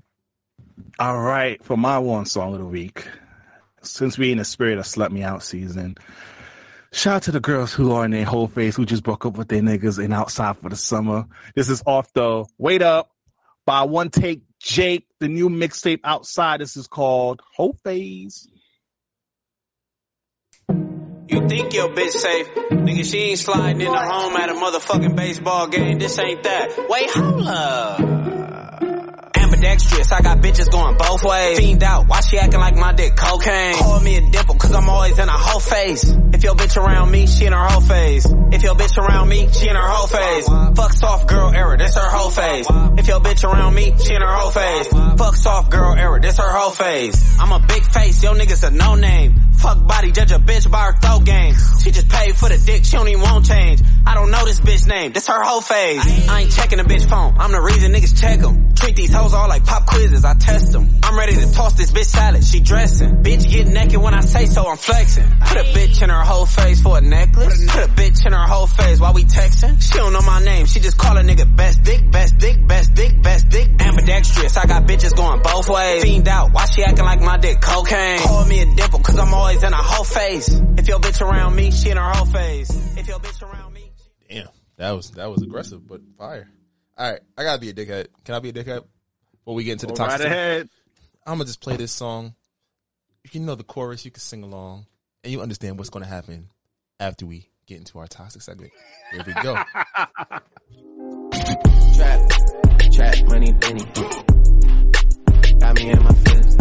[0.98, 3.06] All right, for my one song of the week,
[3.82, 5.96] since we in the spirit of Slut Me Out season,
[6.92, 9.36] shout out to the girls who are in their whole face who just broke up
[9.36, 11.26] with their niggas and outside for the summer.
[11.54, 13.10] This is off the Wait Up
[13.64, 16.60] by One Take Jake, the new mixtape outside.
[16.60, 18.48] This is called Hoe Phase.
[21.28, 22.46] You think your bitch safe?
[22.70, 25.98] Nigga, she ain't sliding in the home at a motherfucking baseball game.
[25.98, 26.86] This ain't that.
[26.88, 28.00] Wait, hold up.
[29.36, 31.58] Ambidextrous, I got bitches going both ways.
[31.58, 33.74] Fiend out, why she acting like my dick cocaine?
[33.74, 36.04] Call me a dimple, cause I'm always in a whole face.
[36.32, 38.24] If your bitch around me, she in her hoe phase.
[38.52, 40.46] If your bitch around me, she in her hoe phase.
[40.76, 42.66] Fuck soft girl error, this her hoe phase.
[42.98, 44.88] If your bitch around me, she in her hoe phase.
[45.18, 47.36] Fuck soft girl error, this her whole phase.
[47.40, 49.45] I'm a big face, yo niggas a no name.
[49.58, 51.54] Fuck body, judge a bitch by her throat game.
[51.82, 53.80] She just paid for the dick, she don't even want change.
[54.06, 56.28] I don't know this bitch name, that's her hoe phase.
[56.28, 58.74] I ain't checking the bitch phone, I'm the reason niggas check 'em.
[58.76, 60.88] Treat these hoes all like pop quizzes, I test them.
[61.02, 63.22] I'm ready to toss this bitch salad, she dressing.
[63.22, 65.24] Bitch get naked when I say so, I'm flexing.
[65.24, 67.70] Put a bitch in her whole face for a necklace.
[67.70, 69.80] Put a bitch in her whole face while we texting.
[69.80, 72.94] She don't know my name, she just call a nigga best dick, best dick, best
[72.94, 73.68] dick, best dick.
[73.80, 76.02] Ambidextrous, I got bitches going both ways.
[76.02, 78.18] Fiend out, why she acting like my dick cocaine?
[78.20, 80.48] Call me a dimple, cause I'm always in a whole face.
[80.76, 82.70] If your bitch around me, she in her whole face.
[82.96, 83.90] If your bitch around me,
[84.28, 86.48] Damn, that was that was aggressive, but fire.
[86.98, 88.06] All right, I gotta be a dickhead.
[88.24, 88.82] Can I be a dickhead?
[89.32, 90.66] Before we get into the toxic, right
[91.26, 92.34] I'm gonna just play this song.
[93.22, 94.86] If you know the chorus, you can sing along,
[95.22, 96.48] and you understand what's gonna happen
[96.98, 98.72] after we get into our toxic segment.
[99.12, 99.42] Here we go.
[101.96, 102.30] trap,
[102.92, 103.84] trap, money, Benny.
[105.58, 106.56] Got me in my feelings.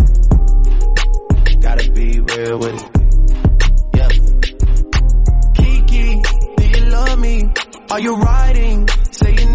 [1.61, 2.89] Gotta be real with it.
[3.95, 4.09] Yeah.
[5.55, 6.21] Kiki,
[6.57, 7.53] do you love me?
[7.89, 8.89] Are you riding?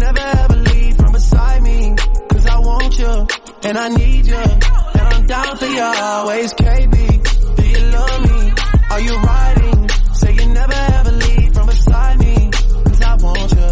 [0.01, 1.95] never ever leave from beside me.
[2.29, 3.27] Cause I want you,
[3.69, 4.35] and I need you.
[4.35, 7.55] And I'm down for you always, KB.
[7.57, 8.53] Do you love me?
[8.89, 9.89] Are you riding?
[10.13, 12.49] Say you never ever leave from beside me.
[12.51, 13.71] Cause I want you,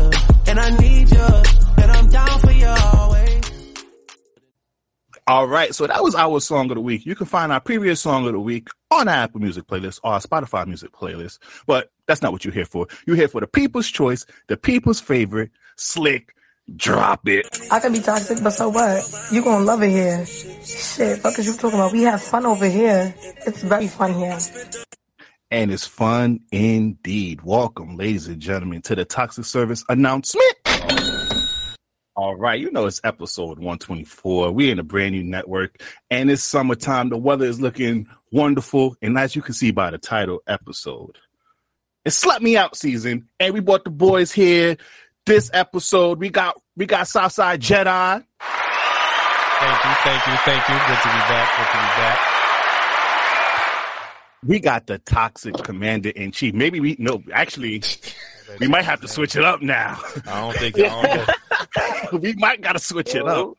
[0.50, 1.30] and I need you.
[1.82, 3.20] And I'm down for you always.
[5.28, 7.06] All right, so that was our song of the week.
[7.06, 10.14] You can find our previous song of the week on our Apple Music playlist or
[10.14, 11.38] our Spotify Music playlist.
[11.68, 12.88] But that's not what you're here for.
[13.06, 16.34] You're here for the people's choice, the people's favorite, slick.
[16.76, 17.48] Drop it.
[17.72, 19.04] I can be toxic, but so what?
[19.32, 20.24] You gonna love it here.
[20.26, 21.94] Shit, fuck is you talking about?
[21.94, 23.16] We have fun over here.
[23.48, 24.38] It's very fun here.
[25.50, 27.42] And it's fun indeed.
[27.42, 30.54] Welcome, ladies and gentlemen, to the Toxic Service announcement.
[32.16, 34.52] All right, you know it's episode 124.
[34.52, 37.10] We in a brand new network, and it's summertime.
[37.10, 41.18] The weather is looking wonderful, and as you can see by the title episode,
[42.06, 44.78] it's Slut Me Out season, and we brought the boys here.
[45.30, 47.86] This episode, we got we got Southside Jedi.
[47.86, 48.26] Thank
[49.86, 50.74] you, thank you, thank you.
[50.74, 51.56] Good to be back.
[51.56, 52.20] Good to be back.
[54.44, 56.56] We got the Toxic Commander in Chief.
[56.56, 57.84] Maybe we no, actually,
[58.60, 60.00] we might have to switch it up now.
[60.26, 60.80] I don't think.
[60.80, 61.28] I
[62.10, 63.54] don't we might gotta switch it up.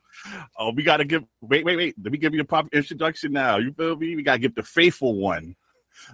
[0.59, 1.23] Oh, we gotta give.
[1.41, 1.95] Wait, wait, wait.
[2.03, 3.59] Let me give you a proper introduction now.
[3.59, 4.17] You feel me?
[4.17, 5.55] We gotta give the faithful one,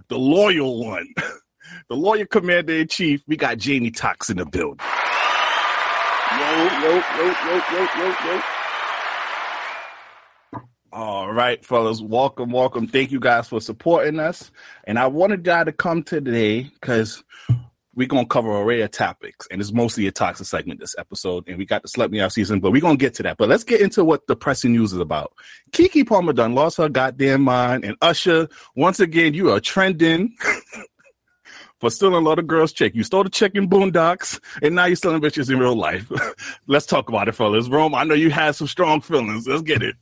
[0.09, 1.09] the loyal one,
[1.89, 3.23] the loyal commander in chief.
[3.27, 4.85] We got Jaime Toxx in the building.
[6.37, 8.41] Yo, yo, yo, yo, yo, yo.
[10.93, 12.87] All right, fellas, welcome, welcome.
[12.87, 14.51] Thank you guys for supporting us.
[14.85, 17.25] And I wanted y'all to come today because
[17.95, 21.49] we're gonna cover a array of topics, and it's mostly a toxic segment this episode.
[21.49, 23.39] And we got the Slut Me Out season, but we're gonna get to that.
[23.39, 25.33] But let's get into what the pressing news is about.
[25.73, 30.37] Keke Palmer done lost her goddamn mind, and Usher, once again, you are trending
[31.87, 32.95] for stealing a lot of girls' chick.
[32.97, 36.11] You stole the in Boondocks, and now you're stealing bitches in real life.
[36.67, 37.69] let's talk about it, fellas.
[37.69, 39.47] Rome, I know you had some strong feelings.
[39.47, 39.95] Let's get it.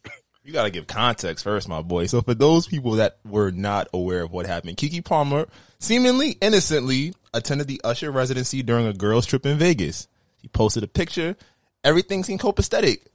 [0.44, 2.06] You got to give context first, my boy.
[2.06, 5.46] So for those people that were not aware of what happened, Keke Palmer
[5.78, 10.08] seemingly innocently attended the Usher residency during a girls trip in Vegas.
[10.40, 11.36] She posted a picture.
[11.82, 13.06] Everything seemed copacetic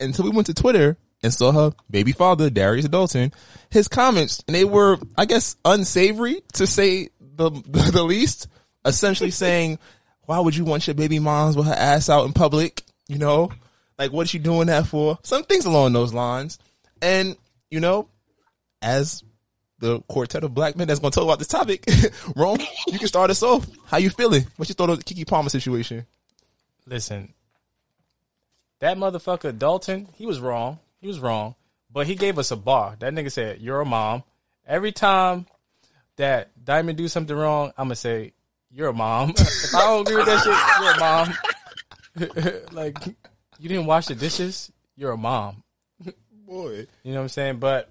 [0.00, 3.32] until we went to Twitter and saw her baby father, Darius Dalton,
[3.70, 8.48] his comments, and they were, I guess, unsavory to say the, the, the least,
[8.84, 9.78] essentially saying,
[10.26, 12.82] why would you want your baby moms with her ass out in public?
[13.08, 13.50] You know,
[13.98, 15.18] like what is she doing that for?
[15.22, 16.58] Some things along those lines.
[17.00, 17.36] And,
[17.70, 18.08] you know,
[18.82, 19.22] as
[19.78, 21.84] the quartet of black men that's going to talk about this topic,
[22.36, 23.66] Rome, you can start us off.
[23.86, 24.46] How you feeling?
[24.56, 26.04] What you thought of the Keke Palmer situation?
[26.86, 27.32] Listen,
[28.80, 30.78] that motherfucker Dalton, he was wrong.
[31.00, 31.54] He was wrong.
[31.90, 32.96] But he gave us a bar.
[32.98, 34.24] That nigga said, You're a mom.
[34.66, 35.46] Every time
[36.18, 38.32] that Diamond do something wrong, I'm gonna say,
[38.70, 39.30] You're a mom.
[39.36, 42.72] if I don't agree with that shit, you're a mom.
[42.72, 43.16] like
[43.58, 45.62] you didn't wash the dishes, you're a mom.
[46.46, 46.86] Boy.
[47.02, 47.58] You know what I'm saying?
[47.58, 47.90] But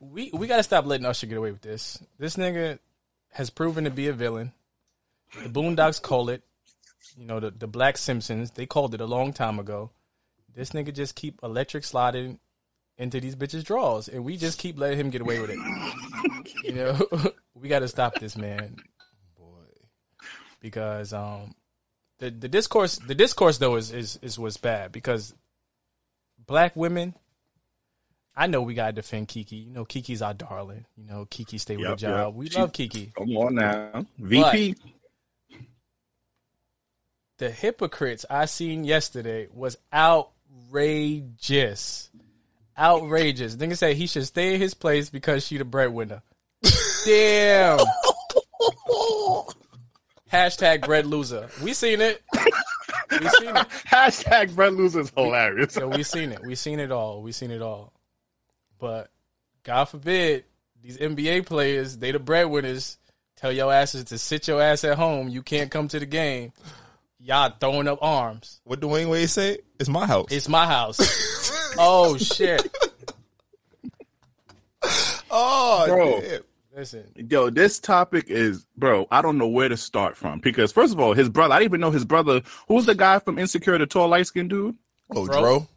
[0.00, 2.02] we we gotta stop letting Usher get away with this.
[2.18, 2.78] This nigga
[3.32, 4.52] has proven to be a villain.
[5.42, 6.42] The Boondocks call it.
[7.16, 9.90] You know, the, the Black Simpsons, they called it a long time ago.
[10.54, 12.38] This nigga just keep electric sliding
[13.00, 15.58] into these bitches' draws, and we just keep letting him get away with it.
[16.64, 18.76] you know, we got to stop this man,
[19.36, 19.64] boy,
[20.60, 21.54] because um,
[22.18, 25.34] the the discourse the discourse though is is is what's bad because
[26.46, 27.14] black women.
[28.36, 29.66] I know we gotta defend Keke.
[29.66, 30.86] You know, Keke's our darling.
[30.96, 32.26] You know, Keke stay with Yep, a job.
[32.28, 32.34] yep.
[32.34, 33.12] We She- love Keke.
[33.14, 34.06] Come on now.
[34.18, 34.76] VP.
[37.38, 40.30] the hypocrites I seen yesterday was outrageous.
[42.80, 43.56] Outrageous.
[43.56, 46.22] Nigga said he should stay in his place because she the breadwinner.
[47.04, 47.78] Damn.
[50.32, 51.48] Hashtag bread loser.
[51.62, 52.22] We seen it.
[53.10, 53.68] We seen it.
[53.90, 55.74] Hashtag Brett Losers hilarious.
[55.74, 56.42] So we seen it.
[56.44, 57.22] We seen it all.
[57.22, 57.92] We seen it all.
[58.78, 59.10] But
[59.64, 60.44] God forbid
[60.82, 62.98] these NBA players, they the breadwinners,
[63.36, 65.28] tell your asses to sit your ass at home.
[65.28, 66.52] You can't come to the game.
[67.18, 68.60] Y'all throwing up arms.
[68.64, 69.58] What Dwyane Wade say?
[69.78, 70.28] It's my house.
[70.30, 71.56] It's my house.
[71.78, 72.74] oh shit.
[75.30, 76.20] oh, Bro.
[76.20, 76.40] damn.
[76.74, 77.04] Listen.
[77.16, 80.38] Yo, this topic is, bro, I don't know where to start from.
[80.38, 82.42] Because, first of all, his brother, I didn't even know his brother.
[82.68, 84.76] Who's the guy from Insecure, the tall, light skinned dude?
[85.14, 85.68] Oh, Dro?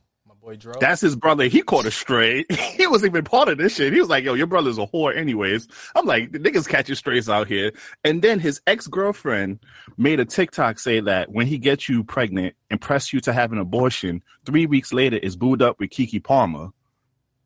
[0.44, 0.52] Dro.
[0.52, 0.74] My boy Dro.
[0.80, 1.46] That's his brother.
[1.46, 2.46] He caught a stray.
[2.50, 3.94] he wasn't even part of this shit.
[3.94, 5.68] He was like, yo, your brother's a whore, anyways.
[5.96, 7.72] I'm like, the niggas catching strays out here.
[8.04, 9.60] And then his ex girlfriend
[9.98, 13.52] made a TikTok say that when he gets you pregnant and press you to have
[13.52, 16.70] an abortion, three weeks later is booed up with Keke Palmer.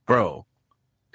[0.06, 0.46] Bro,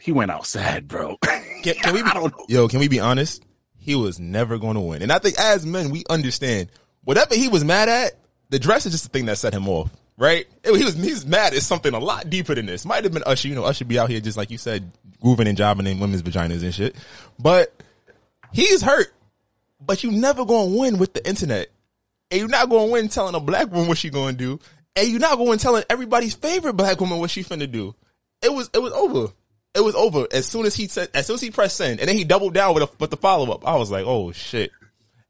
[0.01, 1.17] he went out sad, bro.
[1.63, 2.45] Can, can we be, I don't know.
[2.49, 3.45] yo, can we be honest?
[3.79, 5.01] He was never going to win.
[5.01, 6.71] And I think as men, we understand
[7.05, 8.15] whatever he was mad at,
[8.49, 9.89] the dress is just the thing that set him off.
[10.17, 10.47] Right?
[10.65, 12.85] It- he was he's mad at something a lot deeper than this.
[12.85, 13.49] Might have been Usher.
[13.49, 16.23] You know, Usher be out here just like you said, grooving and jobbing in women's
[16.23, 16.95] vaginas and shit.
[17.39, 17.73] But
[18.53, 19.13] he's hurt.
[19.81, 21.69] But you never gonna win with the internet.
[22.31, 24.59] And you're not gonna win telling a black woman what she gonna do.
[24.95, 27.95] And you're not going telling everybody's favorite black woman what she finna do.
[28.43, 29.33] It was it was over.
[29.75, 32.09] It was over as soon as he said as soon as he pressed send, and
[32.09, 33.67] then he doubled down with a, with the follow up.
[33.67, 34.71] I was like, oh shit,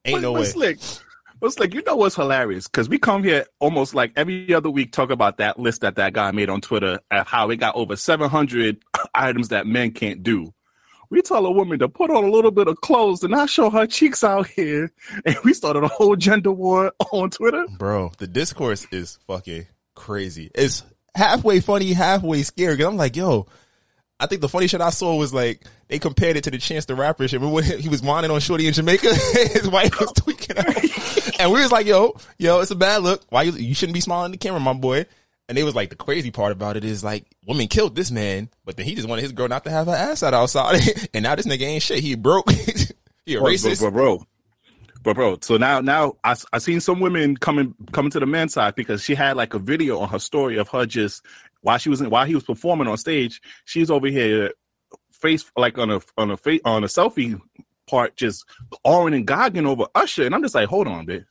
[0.04, 0.46] ain't But- no but way.
[0.46, 0.78] Slick,
[1.42, 2.68] but Slick, you know what's hilarious?
[2.68, 6.12] Because we come here almost like every other week talk about that list that that
[6.12, 8.80] guy made on Twitter of how it got over 700
[9.16, 10.54] items that men can't do.
[11.10, 13.70] We tell a woman to put on a little bit of clothes and not show
[13.70, 14.92] her cheeks out here,
[15.26, 17.66] and we started a whole gender war on Twitter.
[17.76, 20.48] Bro, the discourse is fucking crazy.
[20.54, 20.84] It's
[21.16, 22.76] halfway funny, halfway scary.
[22.76, 23.48] Cause I'm like, yo,
[24.22, 26.84] I think the funny shit I saw was like they compared it to the Chance
[26.86, 27.40] the Rapper shit.
[27.40, 29.12] Remember when he was whining on Shorty in Jamaica?
[29.52, 30.66] His wife was tweaking out,
[31.40, 33.22] and we was like, yo, yo, it's a bad look.
[33.30, 35.06] Why you you shouldn't be smiling at the camera, my boy?
[35.48, 38.48] And they was like, the crazy part about it is like, women killed this man,
[38.64, 40.80] but then he just wanted his girl not to have her ass out outside,
[41.14, 41.98] and now this nigga ain't shit.
[41.98, 42.50] He broke.
[43.26, 43.80] he a Bro, racist.
[43.80, 44.26] bro, bro, bro.
[45.02, 48.54] But bro, so now now I I seen some women coming coming to the men's
[48.54, 51.26] side because she had like a video on her story of her just
[51.62, 54.52] while she was in, while he was performing on stage, she's over here
[55.10, 57.40] face like on a on a face on a selfie
[57.88, 58.44] part just
[58.84, 61.24] awing and gogging over Usher, and I'm just like, hold on, bitch.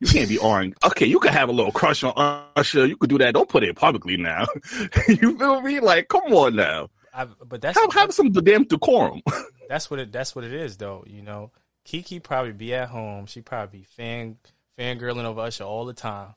[0.00, 0.74] You can't be awing.
[0.84, 2.12] Okay, you can have a little crush on
[2.56, 2.86] Usher.
[2.86, 3.34] You could do that.
[3.34, 4.46] Don't put it publicly now.
[5.08, 5.78] you feel me?
[5.78, 6.88] Like, come on now.
[7.14, 9.22] I, but that's Have, have some damn decorum.
[9.68, 11.04] that's what it that's what it is though.
[11.06, 11.50] You know,
[11.86, 13.26] Keke probably be at home.
[13.26, 14.38] She probably be fan
[14.78, 16.34] fangirling over Usher all the time.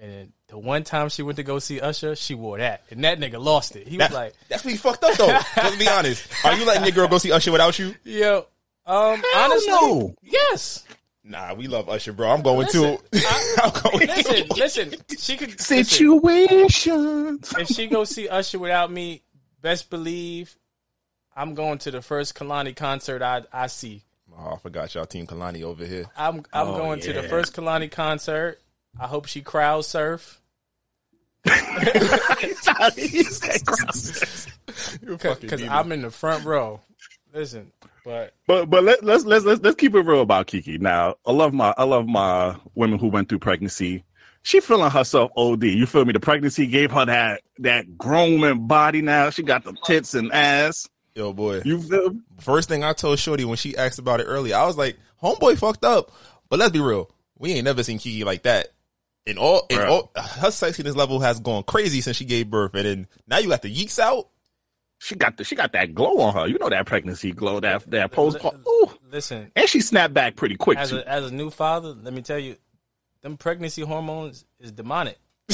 [0.00, 3.20] And the one time she went to go see Usher, she wore that, and that
[3.20, 3.86] nigga lost it.
[3.86, 5.26] He was like, that's what he fucked up though.
[5.56, 6.26] Let's be honest.
[6.44, 7.94] Are you letting your girl go see Usher without you?
[8.04, 8.46] "Yo,
[8.86, 10.14] um, honestly, no.
[10.22, 10.84] yes."
[11.24, 12.30] Nah, we love Usher, bro.
[12.30, 13.24] I'm going Listen, to.
[13.62, 14.54] I'm going Listen, to.
[14.54, 14.94] listen.
[15.18, 17.54] She could listen, Situations.
[17.58, 19.22] if she go see Usher without me,
[19.60, 20.56] best believe
[21.36, 24.02] I'm going to the first Kehlani concert I I see.
[24.36, 26.06] Oh, I forgot y'all team Kehlani over here.
[26.16, 28.58] I'm I'm Oh, going to the first Kehlani concert.
[28.98, 30.40] I hope she crowd surf.
[35.40, 35.62] Because.
[35.62, 36.80] I'm in the front row.
[37.34, 37.72] Listen,
[38.04, 40.80] but But but let, let's let's let's let's keep it real about Keke.
[40.80, 44.04] Now, I love my I love my women who went through pregnancy.
[44.42, 45.64] She feeling herself OD.
[45.64, 46.12] You feel me?
[46.12, 49.02] The pregnancy gave her that that grown man body.
[49.02, 50.88] Now she got the tits and ass.
[51.14, 51.62] Yo, boy.
[51.64, 52.10] You feel?
[52.10, 52.20] me?
[52.40, 55.58] First thing I told Shorty when she asked about it earlier, I was like, "Homeboy
[55.58, 56.12] fucked up."
[56.48, 58.68] But let's be real, we ain't never seen Keke like that.
[59.24, 62.84] In all, in all, her sexiness level has gone crazy since she gave birth, and
[62.84, 64.28] then now you got the yeeks out.
[64.98, 66.46] She got the she got that glow on her.
[66.48, 67.60] You know that pregnancy glow.
[67.60, 68.38] That that post.
[68.44, 68.90] Ooh.
[69.10, 70.98] listen, And she snapped back pretty quick as too.
[70.98, 72.56] a as a new father, let me tell you,
[73.20, 75.18] them pregnancy hormones is demonic.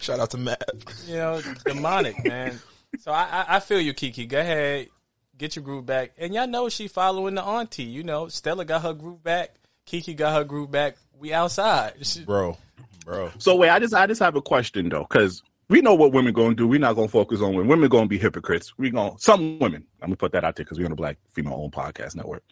[0.00, 0.62] Shout out to Matt.
[1.06, 2.58] You know, demonic, man.
[2.98, 4.28] So I, I I feel you, Keke.
[4.28, 4.88] Go ahead,
[5.38, 6.12] get your groove back.
[6.18, 7.84] And y'all know she following the auntie.
[7.84, 9.54] You know, Stella got her groove back.
[9.86, 10.96] Keke got her groove back.
[11.18, 11.94] We outside.
[12.26, 12.58] Bro,
[13.04, 13.30] bro.
[13.38, 16.32] So wait, I just I just have a question though, because we know what women
[16.32, 16.68] gonna do.
[16.68, 17.68] We're not gonna focus on women.
[17.68, 18.76] Women gonna be hypocrites.
[18.76, 19.86] We gonna some women.
[20.02, 22.42] I'm gonna put that out there because we're on a black female owned podcast network.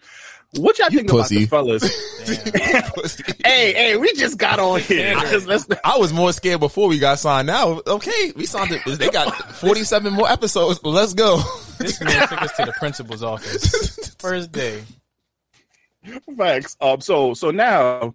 [0.57, 1.45] What y'all think pussy.
[1.45, 3.23] about the fellas?
[3.45, 5.15] hey, hey, we just got on here.
[5.21, 7.47] Just I was more scared before we got signed.
[7.47, 8.99] Now, okay, we signed it.
[8.99, 10.81] They got 47 more episodes.
[10.83, 11.41] Let's go.
[11.79, 14.15] This man took us to the principal's office.
[14.19, 14.83] First day.
[16.37, 16.77] Facts.
[16.81, 17.01] Um.
[17.01, 18.15] So so now,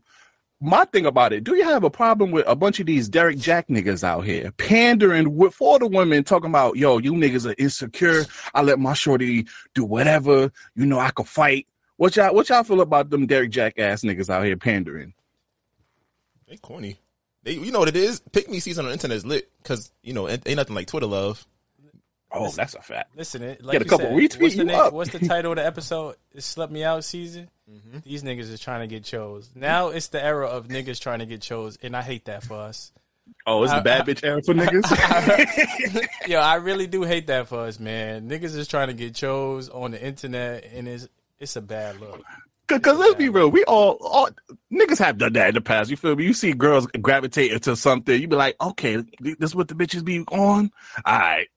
[0.61, 1.43] my thing about it.
[1.43, 4.51] Do you have a problem with a bunch of these Derek Jack niggas out here
[4.53, 8.25] pandering with for the women, talking about yo, you niggas are insecure.
[8.53, 10.51] I let my shorty do whatever.
[10.75, 11.67] You know I could fight.
[11.97, 15.13] What y'all what y'all feel about them Derek Jack ass niggas out here pandering?
[16.47, 16.99] They corny.
[17.43, 18.21] They, you know what it is?
[18.31, 20.87] Pick me season on the internet is lit because you know ain't, ain't nothing like
[20.87, 21.45] Twitter love.
[22.35, 23.15] Oh, that's a fact.
[23.15, 24.93] Listen, it like Get a couple said, retweet what's the you name.
[24.93, 26.15] What's the title of the episode?
[26.33, 27.49] It slept me out season.
[27.71, 27.99] Mm-hmm.
[28.03, 29.49] These niggas is trying to get chose.
[29.55, 32.57] Now it's the era of niggas trying to get chose, and I hate that for
[32.57, 32.91] us.
[33.47, 36.07] Oh, it's the bad bitch era for niggas.
[36.27, 38.29] Yo, I really do hate that for us, man.
[38.29, 41.07] Niggas is trying to get chose on the internet, and it's
[41.39, 42.23] it's a bad look.
[42.67, 44.29] Cause, cause let's be real, we all, all
[44.73, 45.91] niggas have done that in the past.
[45.91, 46.25] You feel me?
[46.25, 50.03] You see girls gravitate into something, you be like, okay, this is what the bitches
[50.03, 50.71] be on.
[51.05, 51.47] All right.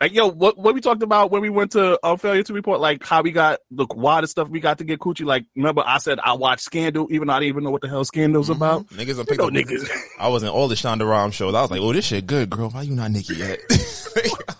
[0.00, 2.80] Like yo, what what we talked about when we went to uh, failure to report,
[2.80, 5.24] like how we got the wildest stuff we got to get coochie.
[5.24, 7.88] Like remember, I said I watched Scandal, even though I didn't even know what the
[7.88, 8.86] hell Scandal's about.
[8.88, 9.88] Niggas are You know, niggas.
[10.18, 11.54] I was in all the Shonda Rhimes shows.
[11.54, 12.70] I was like, oh, this shit good, girl.
[12.70, 13.60] Why you not Nikki yet?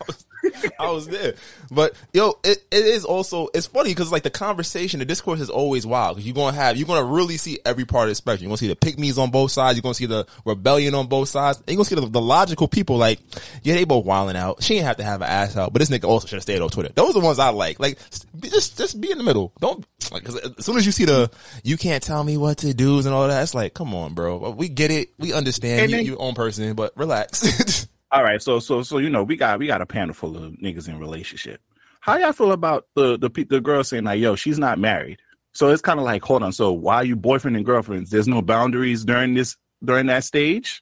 [0.79, 1.35] I was there.
[1.71, 5.51] But yo, it, it is also it's funny because like the conversation, the discourse is
[5.51, 8.45] always wild because you're gonna have you're gonna really see every part of the spectrum.
[8.45, 9.77] You're gonna see the me's on both sides.
[9.77, 11.59] You're gonna see the rebellion on both sides.
[11.59, 13.21] And you're gonna see the, the logical people like,
[13.63, 14.63] yeah, they both wilding out.
[14.63, 16.61] She didn't have to have an ass out, but this nigga also should have stayed
[16.61, 16.91] on Twitter.
[16.95, 17.79] Those are the ones I like.
[17.81, 17.99] Like
[18.43, 19.53] just just be in the middle.
[19.61, 21.31] Don't like as soon as you see the
[21.63, 24.51] you can't tell me what to do and all that, it's like come on, bro.
[24.51, 25.11] We get it.
[25.19, 27.84] We understand you, then- you own person, but relax.
[28.15, 30.53] All right, so so so you know we got we got a panel full of
[30.53, 31.61] niggas in relationship.
[31.99, 35.19] How y'all feel about the the the girl saying like, "Yo, she's not married"?
[35.53, 36.53] So it's kind of like, hold on.
[36.53, 38.11] So why are you boyfriend and girlfriends?
[38.11, 40.81] There's no boundaries during this during that stage.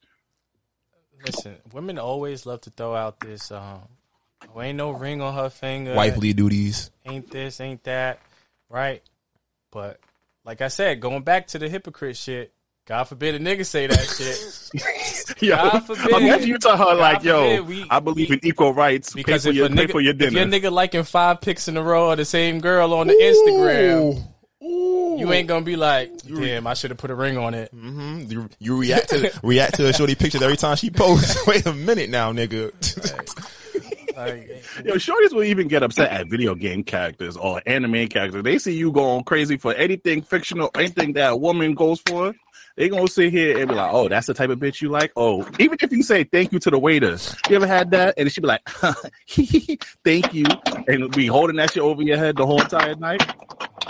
[1.24, 3.51] Listen, women always love to throw out this.
[3.51, 3.80] Um,
[4.55, 5.95] oh, ain't no ring on her finger.
[5.95, 6.91] Wifely duties.
[7.07, 7.62] Ain't this?
[7.62, 8.20] Ain't that?
[8.68, 9.03] Right?
[9.70, 10.01] But
[10.45, 12.53] like I said, going back to the hypocrite shit.
[12.85, 15.41] God forbid a nigga say that shit.
[15.43, 16.11] Yo, God forbid.
[16.11, 19.12] imagine you tell her God like, "Yo, we- I believe in equal rights.
[19.12, 21.68] Because pay for if your a nigga, for your if your nigga liking five pics
[21.68, 24.24] in a row of the same girl on the Instagram,
[24.61, 27.72] you ain't gonna be like, damn, I should have put a ring on it.
[27.72, 28.30] Mm-hmm.
[28.30, 31.37] You, you react to react to a shorty picture every time she posts.
[31.47, 32.72] Wait a minute now, nigga.
[34.16, 38.43] Like, Yo, shorties will even get upset at video game characters or anime characters.
[38.43, 42.35] They see you going crazy for anything fictional, anything that a woman goes for.
[42.77, 45.12] They gonna sit here and be like, "Oh, that's the type of bitch you like."
[45.16, 47.18] Oh, even if you say thank you to the waiter,
[47.49, 48.14] you ever had that?
[48.16, 48.66] And she be like,
[50.05, 50.47] "Thank you,"
[50.89, 53.23] and be holding that shit over your head the whole entire night.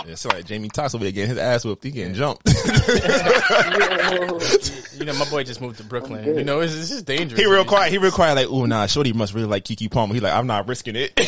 [0.05, 1.83] Yeah, sorry, Jaime Toxx over there getting his ass whooped.
[1.83, 2.41] He getting jumped.
[4.97, 6.37] you know, my boy just moved to Brooklyn.
[6.37, 7.39] You know, it's, it's just dangerous.
[7.39, 7.91] he real quiet.
[7.91, 8.35] He real quiet.
[8.35, 10.13] Like, ooh, nah, shorty must really like Keke Palmer.
[10.13, 11.17] He like, I'm not risking it.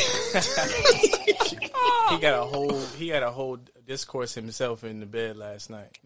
[2.09, 5.97] he got a whole he had a whole discourse himself in the bed last night.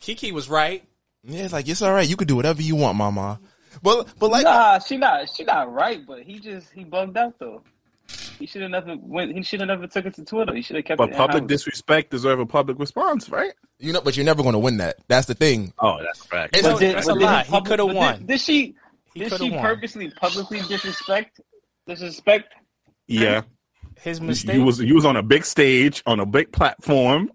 [0.00, 0.84] Keke was right.
[1.24, 2.08] yeah, it's like it's all right.
[2.08, 3.40] You could do whatever you want, mama.
[3.82, 7.34] But but like, nah, she not she not right, but he just he bugged out
[7.38, 7.62] though.
[8.38, 9.34] He should have never went.
[9.36, 10.54] He should have never took it to Twitter.
[10.54, 11.16] He should have kept But it.
[11.16, 11.48] public in-house.
[11.48, 13.52] disrespect deserve a public response, right?
[13.80, 14.96] you know, but you're never gonna win that.
[15.08, 15.72] That's the thing.
[15.78, 16.56] Oh, that's fact.
[16.56, 17.42] It's- No, did- that's but a did lie.
[17.44, 18.18] He public- could have won.
[18.18, 18.74] Did, did she?
[19.14, 19.60] He did she won.
[19.60, 21.40] purposely publicly disrespect?
[21.86, 22.52] Disrespect?
[23.06, 23.42] Yeah,
[24.00, 24.56] His mistake.
[24.56, 27.30] you was you was on a big stage on a big platform.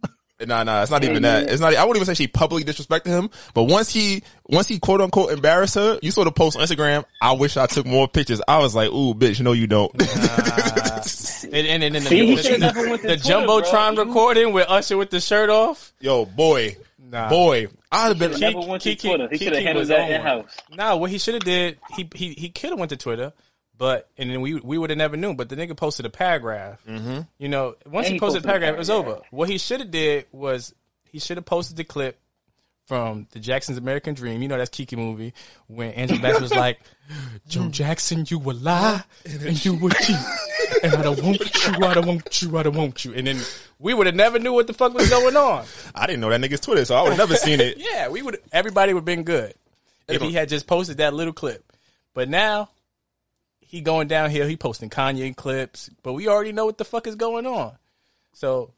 [0.48, 1.44] Nah, nah, it's not even that.
[1.46, 1.54] Mm-hmm.
[1.54, 1.76] It's not.
[1.76, 3.30] I wouldn't even say she publicly disrespected him.
[3.54, 7.06] But once he, once he quote unquote embarrassed her, you saw the post on Instagram.
[7.22, 8.42] I wish I took more pictures.
[8.48, 9.92] I was like, ooh, bitch, no, you don't.
[11.54, 13.96] and, and, and, and See, he the, should've the, never went to the Twitter, jumbotron
[13.96, 14.06] bro.
[14.06, 15.94] recording with Usher with the shirt off.
[16.00, 17.30] Yo, boy, Nah.
[17.30, 18.34] boy, I'd have been.
[18.34, 19.28] He never went to Keke- Twitter.
[19.30, 20.50] He Keke should have handled was that in house.
[20.72, 23.34] Nah, what he should have did, he he he could have went to Twitter,
[23.78, 25.34] but and then we we would have never knew.
[25.34, 26.84] But the nigga posted a paragraph.
[26.88, 27.22] Mm-hmm.
[27.38, 29.22] You know, once And he he posted a posted a paragraph, it was over.
[29.32, 32.20] What he should have did was he should have posted the clip
[32.86, 34.42] from the Jackson's American Dream.
[34.42, 35.34] You know that's Keke movie
[35.68, 36.80] when Angela Bassett was like,
[37.48, 40.16] "Joe Jackson, you will lie and you will cheat,
[40.84, 43.40] and I don't want you, I don't want you, I don't want you." And then
[43.80, 45.66] we would have never knew what the fuck was going on.
[45.96, 47.78] I didn't know that nigga's Twitter, so I would have never seen it.
[47.84, 48.40] Yeah, we would.
[48.52, 49.54] Everybody would have been good
[50.08, 51.72] if he had just posted that little clip.
[52.14, 52.70] But now
[53.74, 54.48] he going downhill.
[54.48, 57.76] He posting Kanye clips, but we already know what the fuck is going on.
[58.32, 58.76] So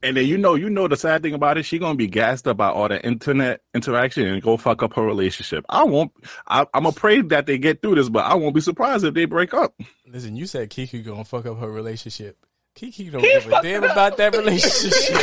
[0.00, 2.46] And then you know, you know the sad thing about it, she gonna be gassed
[2.46, 5.64] up by all the internet interaction and go fuck up her relationship.
[5.68, 6.12] I won't.
[6.46, 9.24] I, I'm afraid that they get through this, but I won't be surprised if they
[9.24, 9.74] break up.
[10.06, 12.46] listen, you said Keke gonna fuck up her relationship.
[12.76, 15.18] Keke don't give a damn about that relationship.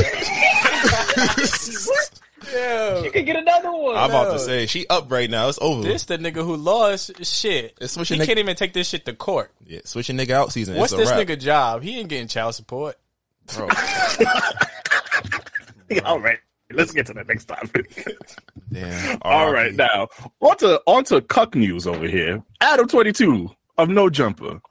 [2.54, 3.96] Yo, You could get another one.
[3.96, 5.50] I'm about to say she up right now.
[5.50, 5.84] It's over.
[5.84, 7.78] this the nigga who lost shit.
[7.82, 9.52] It's He switching nigga- can't even take this shit to court.
[9.66, 10.76] yeah, switching nigga out season.
[10.78, 11.28] What's it's a this wrap.
[11.28, 11.84] nigga job?
[11.84, 12.96] He ain't getting child support.
[13.56, 13.70] Bro.
[16.06, 16.38] All right,
[16.72, 18.08] let's get to the next topic.
[18.72, 19.18] Damn.
[19.24, 20.08] All right, now
[20.40, 22.44] on to on to cuck news over here.
[22.62, 24.62] Adam twenty two of No Jumper.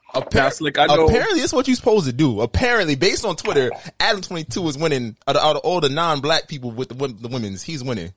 [0.89, 1.07] I know.
[1.07, 2.41] Apparently, it's what you're supposed to do.
[2.41, 6.47] Apparently, based on Twitter, Adam 22 is winning out of, out of all the non-black
[6.47, 7.61] people with the, the women's.
[7.63, 8.13] He's winning.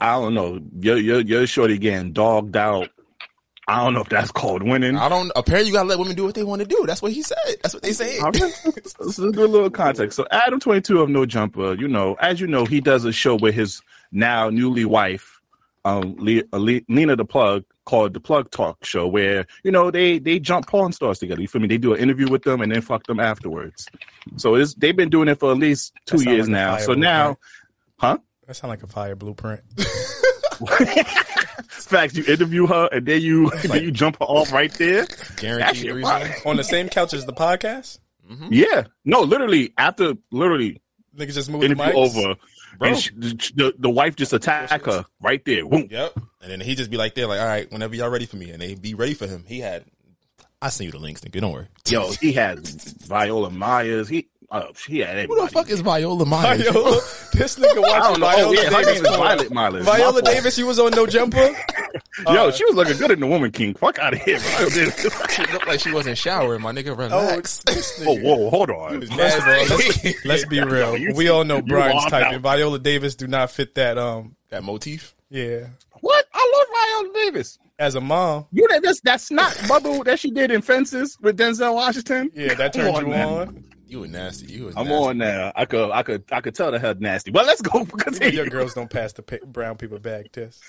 [0.00, 0.60] I don't know.
[0.78, 2.88] Your your your shorty getting dogged out.
[3.68, 4.96] I don't know if that's called winning.
[4.96, 5.30] I don't.
[5.36, 6.84] Apparently, you gotta let women do what they want to do.
[6.86, 7.36] That's what he said.
[7.62, 8.18] That's what they say.
[8.98, 10.16] Let's do a little context.
[10.16, 13.36] So Adam 22 of No Jumper, you know, as you know, he does a show
[13.36, 15.40] with his now newly wife,
[15.84, 19.90] um, Le- uh, Le- Lena the Plug, called the Plug Talk Show, where you know
[19.90, 21.40] they they jump porn stars together.
[21.40, 21.68] You feel me?
[21.68, 23.88] They do an interview with them and then fuck them afterwards.
[24.36, 26.76] So it's, they've been doing it for at least two years like now.
[26.78, 27.38] So now,
[27.98, 28.18] huh?
[28.46, 29.62] That sound like a fire blueprint.
[31.68, 35.06] Facts, you interview her and then you then you jump her off right there.
[35.36, 36.04] Guaranteed
[36.44, 37.98] On the same couch as the podcast?
[38.30, 38.48] Mm-hmm.
[38.50, 40.80] Yeah, no, literally after literally
[41.16, 41.94] Niggas just moved the mics.
[41.94, 42.36] over,
[42.78, 42.88] Bro.
[42.88, 45.66] and she, the, the wife just attack her right there.
[45.66, 45.88] Boom.
[45.90, 46.12] Yep.
[46.42, 48.50] And then he just be like, there, like, all right, whenever y'all ready for me,
[48.50, 49.44] and they be ready for him.
[49.46, 49.84] He had
[50.62, 51.40] I send you the links, nigga.
[51.40, 51.68] Don't worry.
[51.88, 54.08] Yo, he had Viola Myers.
[54.08, 56.62] He uh, he had Who the fuck is Viola Myers?
[56.62, 56.90] Viola,
[57.34, 58.20] this nigga I watching don't.
[58.20, 59.02] Viola Oh, yeah, her Davis.
[59.02, 59.16] name is.
[59.16, 59.84] Violet Myers.
[59.84, 61.50] Viola Davis, she was on No Jumper.
[62.26, 63.74] Yo, she was looking good in the Woman King.
[63.74, 64.38] Fuck out of here.
[64.38, 64.70] Viola
[65.30, 66.96] She looked like she wasn't showering, my nigga.
[66.96, 67.62] Relax.
[68.06, 69.00] oh, whoa, hold on.
[69.02, 70.96] First of all, let's, let's be real.
[70.96, 72.34] you- we all know you Brian's wild type, out.
[72.34, 73.98] and Viola Davis do not fit that.
[73.98, 75.14] Um, that motif.
[75.30, 75.66] yeah,
[76.00, 76.26] What?
[76.34, 76.66] I love
[77.12, 77.58] Viola Davis.
[77.78, 81.38] as a mom, You know that's that's not bubble that she did in Fences with
[81.38, 82.30] Denzel Washington.
[82.34, 83.28] yeah, that Come turned on, you man.
[83.28, 83.64] on.
[83.90, 84.52] You were nasty.
[84.52, 85.04] You was I'm nasty.
[85.08, 85.50] on now.
[85.56, 87.32] I could I could I could tell the hell nasty.
[87.32, 88.36] But let's go continue.
[88.36, 90.62] Your girls don't pass the brown paper bag test.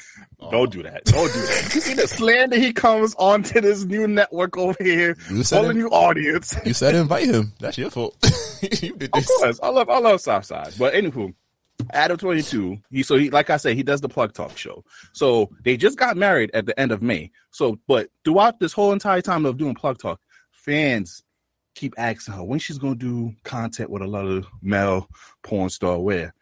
[0.49, 1.05] Don't do that.
[1.05, 1.72] Don't do that.
[1.76, 5.69] You see the slander he comes onto this new network over here, You said whole
[5.69, 5.76] it.
[5.76, 6.57] new audience.
[6.65, 7.53] You said invite him.
[7.59, 8.17] That's your fault.
[8.82, 9.28] you did Of this.
[9.38, 10.74] course, I love I love Southside.
[10.80, 11.32] But anywho,
[11.91, 12.80] Adam twenty two.
[12.89, 14.84] He so he like I said he does the plug talk show.
[15.13, 17.30] So they just got married at the end of May.
[17.51, 20.19] So but throughout this whole entire time of doing plug talk,
[20.51, 21.22] fans
[21.76, 25.07] keep asking her when she's gonna do content with a lot of male
[25.43, 25.99] porn star.
[25.99, 26.34] Where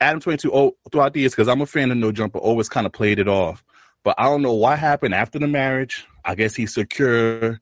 [0.00, 2.68] Adam twenty two oh throughout the years because I'm a fan of No Jumper always
[2.68, 3.64] kind of played it off.
[4.04, 6.06] But I don't know what happened after the marriage.
[6.24, 7.60] I guess he secure,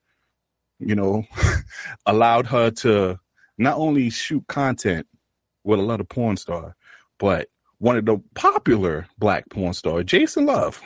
[0.80, 1.24] you know,
[2.06, 3.18] allowed her to
[3.58, 5.06] not only shoot content
[5.64, 6.74] with a lot of porn star,
[7.18, 7.48] but
[7.78, 10.80] one of the popular black porn star, Jason Love.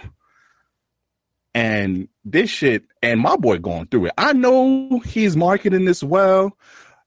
[1.57, 4.13] And this shit, and my boy going through it.
[4.19, 6.55] I know he's marketing this well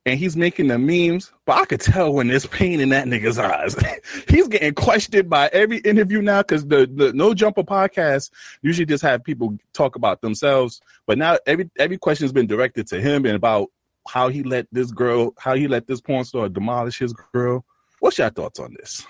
[0.08, 3.38] and he's making the memes, but I could tell when there's pain in that nigga's
[3.38, 3.76] eyes.
[4.28, 8.32] he's getting questioned by every interview now because the, the No Jumper podcast
[8.64, 12.88] usually just have people talk about themselves, but now every every question has been directed
[12.88, 13.68] to him and about
[14.08, 17.64] how he let this girl, how he let this porn star demolish his girl.
[18.00, 19.06] What's your thoughts on this?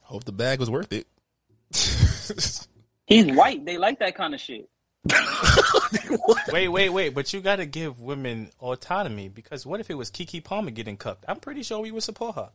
[0.00, 1.06] Hope the bag was worth it.
[3.08, 3.64] He's white.
[3.64, 4.68] They like that kind of shit.
[6.52, 7.14] Wait, wait, wait!
[7.14, 10.96] But you got to give women autonomy because what if it was Keke Palmer getting
[10.96, 11.24] cucked?
[11.28, 12.50] I'm pretty sure we would support her.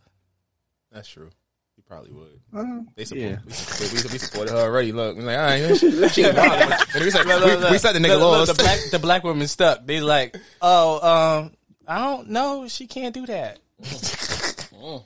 [0.91, 1.29] That's true.
[1.77, 2.39] You probably would.
[2.55, 3.37] Uh, They support, yeah.
[3.45, 4.91] we, we, we supported her already.
[4.91, 6.71] Look, we're like, all right, she, she wild.
[6.93, 8.99] And we said, Look, we, look, we said the nigga look, look, the black, the
[8.99, 9.85] black woman stuck.
[9.85, 11.51] They like, oh, um,
[11.87, 12.67] I don't know.
[12.67, 13.59] She can't do that.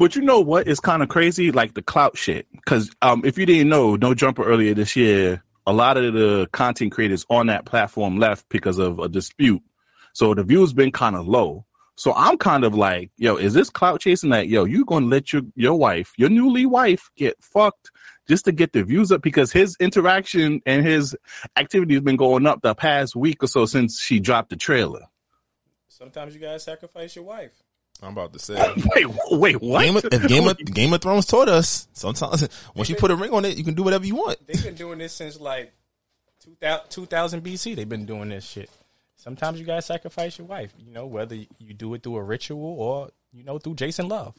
[0.00, 1.52] But you know what is kind of crazy?
[1.52, 2.46] Like the clout shit.
[2.52, 6.48] Because um, if you didn't know, No Jumper earlier this year, a lot of the
[6.52, 9.62] content creators on that platform left because of a dispute.
[10.14, 11.66] So the views been kind of low.
[11.96, 14.48] So I'm kind of like, yo, is this clout chasing that?
[14.48, 17.90] Yo, you gonna let your your wife, your newly wife, get fucked
[18.26, 21.14] just to get the views up because his interaction and his
[21.56, 25.02] activity has been going up the past week or so since she dropped the trailer.
[25.88, 27.52] Sometimes you gotta sacrifice your wife.
[28.02, 28.54] I'm about to say.
[28.94, 29.82] Wait, wait, what?
[29.82, 33.32] Game of, Game of, Game of Thrones taught us, sometimes once you put a ring
[33.32, 34.38] on it, you can do whatever you want.
[34.46, 35.72] They've been doing this since like
[36.44, 37.76] 2000, 2000 BC.
[37.76, 38.70] They've been doing this shit.
[39.16, 40.72] Sometimes you gotta sacrifice your wife.
[40.78, 44.34] You know, whether you do it through a ritual or you know through Jason Love.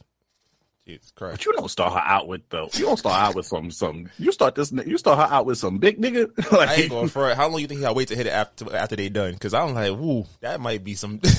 [0.92, 1.38] Jesus Christ.
[1.38, 2.70] But you don't start her out with the.
[2.74, 4.10] You don't start out with some some.
[4.18, 4.72] You start this.
[4.72, 6.30] You start her out with some big nigga.
[6.52, 7.38] like, I ain't going for it.
[7.38, 9.34] How long you think I'll wait to hit it after after they done?
[9.34, 11.20] Because I'm like, woo, that might be some.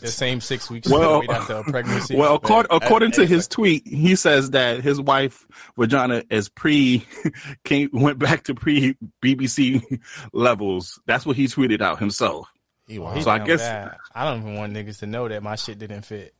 [0.00, 2.16] The same six weeks Well, wait after a pregnancy.
[2.16, 5.46] well, according, Man, according to I- his tweet, he says that his wife
[5.76, 7.06] vagina is pre
[7.64, 10.00] came went back to pre BBC
[10.32, 11.00] levels.
[11.06, 12.48] That's what he tweeted out himself.
[12.88, 13.96] He He So I guess- bad.
[14.14, 16.34] I don't even want niggas to know that my shit didn't fit.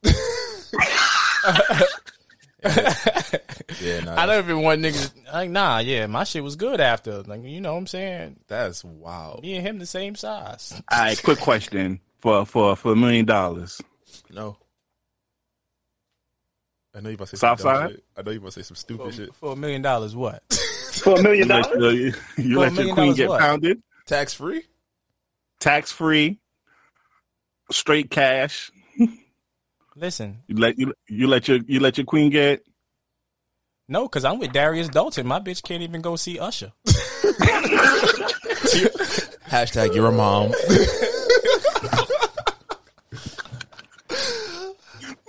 [3.81, 7.23] yeah, nah, I don't even want niggas like nah, yeah, my shit was good after.
[7.23, 8.41] Like you know what I'm saying?
[8.49, 9.43] that's wild.
[9.43, 10.81] Me and him the same size.
[10.91, 13.81] All right, quick question for for for a million dollars.
[14.31, 14.57] No.
[16.97, 17.91] I know you about to say some dumb Southside?
[17.91, 18.05] shit.
[18.17, 19.35] I know you about to say some stupid For, shit.
[19.37, 20.43] for a million dollars, what?
[20.95, 21.95] For a million You let, dollars?
[21.95, 23.41] you For a let your million queen get what?
[23.41, 24.63] pounded, Tax free?
[25.61, 26.41] tax free,
[27.71, 28.73] straight cash.
[29.99, 32.63] Listen, You let you you let your you let your queen get
[33.91, 35.27] no, because I'm with Darius Dalton.
[35.27, 36.73] My bitch can't even go see Usher.
[39.49, 40.53] Hashtag you're a mom.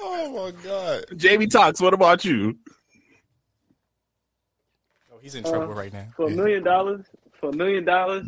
[0.02, 1.06] oh my god.
[1.22, 1.80] Jaime Toxx.
[1.80, 2.58] What about you?
[5.14, 6.08] Oh, he's in trouble right now.
[6.18, 7.06] For a million dollars?
[7.40, 8.26] For a million dollars?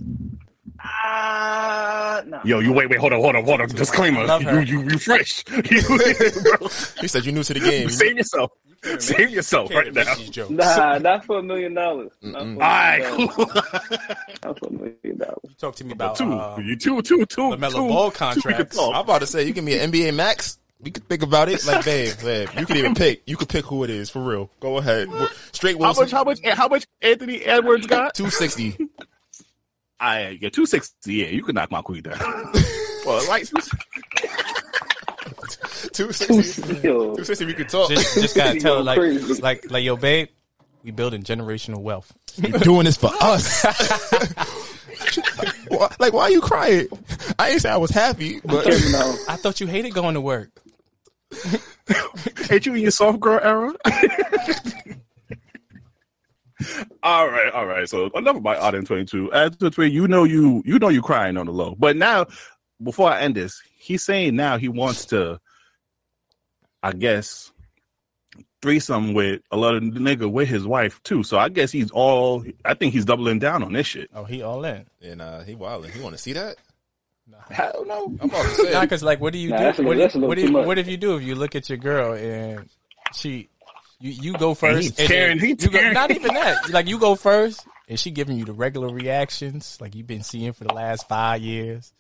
[0.83, 2.39] Ah, no.
[2.43, 3.67] Yo, you wait, wait, hold on, hold on, hold on.
[3.69, 4.25] Disclaimer.
[4.41, 5.43] You, you, you fresh.
[7.01, 7.89] He said you new to the game.
[8.01, 8.51] save yourself.
[8.99, 10.03] Save yourself Can't right now.
[10.05, 10.49] make these jokes.
[10.49, 12.11] Nah, not for a million dollars.
[12.21, 13.29] Not for a All million right, dollars.
[13.35, 13.45] cool.
[14.43, 15.39] Not for a million dollars.
[15.43, 18.05] You talk to me about two, uh, you two, two, two, LaMelo two, Ball two
[18.05, 18.75] we could contracts.
[18.75, 18.95] talk.
[18.95, 20.57] I'm about to say you give me an NBA max.
[20.79, 21.63] We could think about it.
[21.63, 23.21] Like, babe, babe, you could even pick.
[23.27, 24.49] You could pick who it is for real.
[24.59, 25.09] Go ahead.
[25.51, 26.09] Straight How much?
[26.09, 26.39] How much?
[26.43, 26.87] How much?
[27.03, 28.15] Anthony Edwards got?
[28.15, 28.75] Two sixty.
[30.01, 31.13] I yeah, two sixty.
[31.13, 32.17] Yeah, you can knock my queen down.
[33.03, 33.59] Well, like two
[36.11, 36.67] sixty.
[36.75, 37.45] Two sixty.
[37.45, 37.89] We could talk.
[37.89, 39.41] Just, just gotta tell her like, Crazy.
[39.41, 40.27] like, like, yo, babe,
[40.83, 42.13] we building generational wealth.
[42.35, 43.63] You're doing this for us.
[45.69, 46.87] Why- like, why are you crying?
[47.39, 49.15] I ain't say I was happy, but Criminal.
[49.27, 50.51] I thought you hated going to work.
[52.51, 53.73] Ain't you in your soft girl era?
[57.03, 57.87] All right, all right.
[57.89, 59.31] So enough about Adam twenty two.
[59.33, 61.75] As to twenty, you know you you know you crying on the low.
[61.77, 62.27] But now,
[62.81, 65.39] before I end this, he's saying now he wants to,
[66.83, 67.51] I guess,
[68.61, 71.23] threesome with a lot of nigga with his wife too.
[71.23, 72.43] So I guess he's all.
[72.65, 74.09] I think he's doubling down on this shit.
[74.13, 74.85] Oh, he all in.
[75.01, 75.91] and uh, he wilding.
[75.91, 76.57] He want to see that?
[77.49, 78.05] Hell no.
[78.21, 78.71] I'm about to say.
[78.73, 79.81] Nah, cause like, what do you Nah, do?
[79.83, 81.69] a- what, do you, what, do you, what if you do if you look at
[81.69, 82.69] your girl and
[83.13, 83.49] she,
[84.01, 86.69] you you go first, and tearing- he you go, not even that.
[86.69, 90.53] Like you go first, and she giving you the regular reactions like you've been seeing
[90.53, 91.93] for the last five years,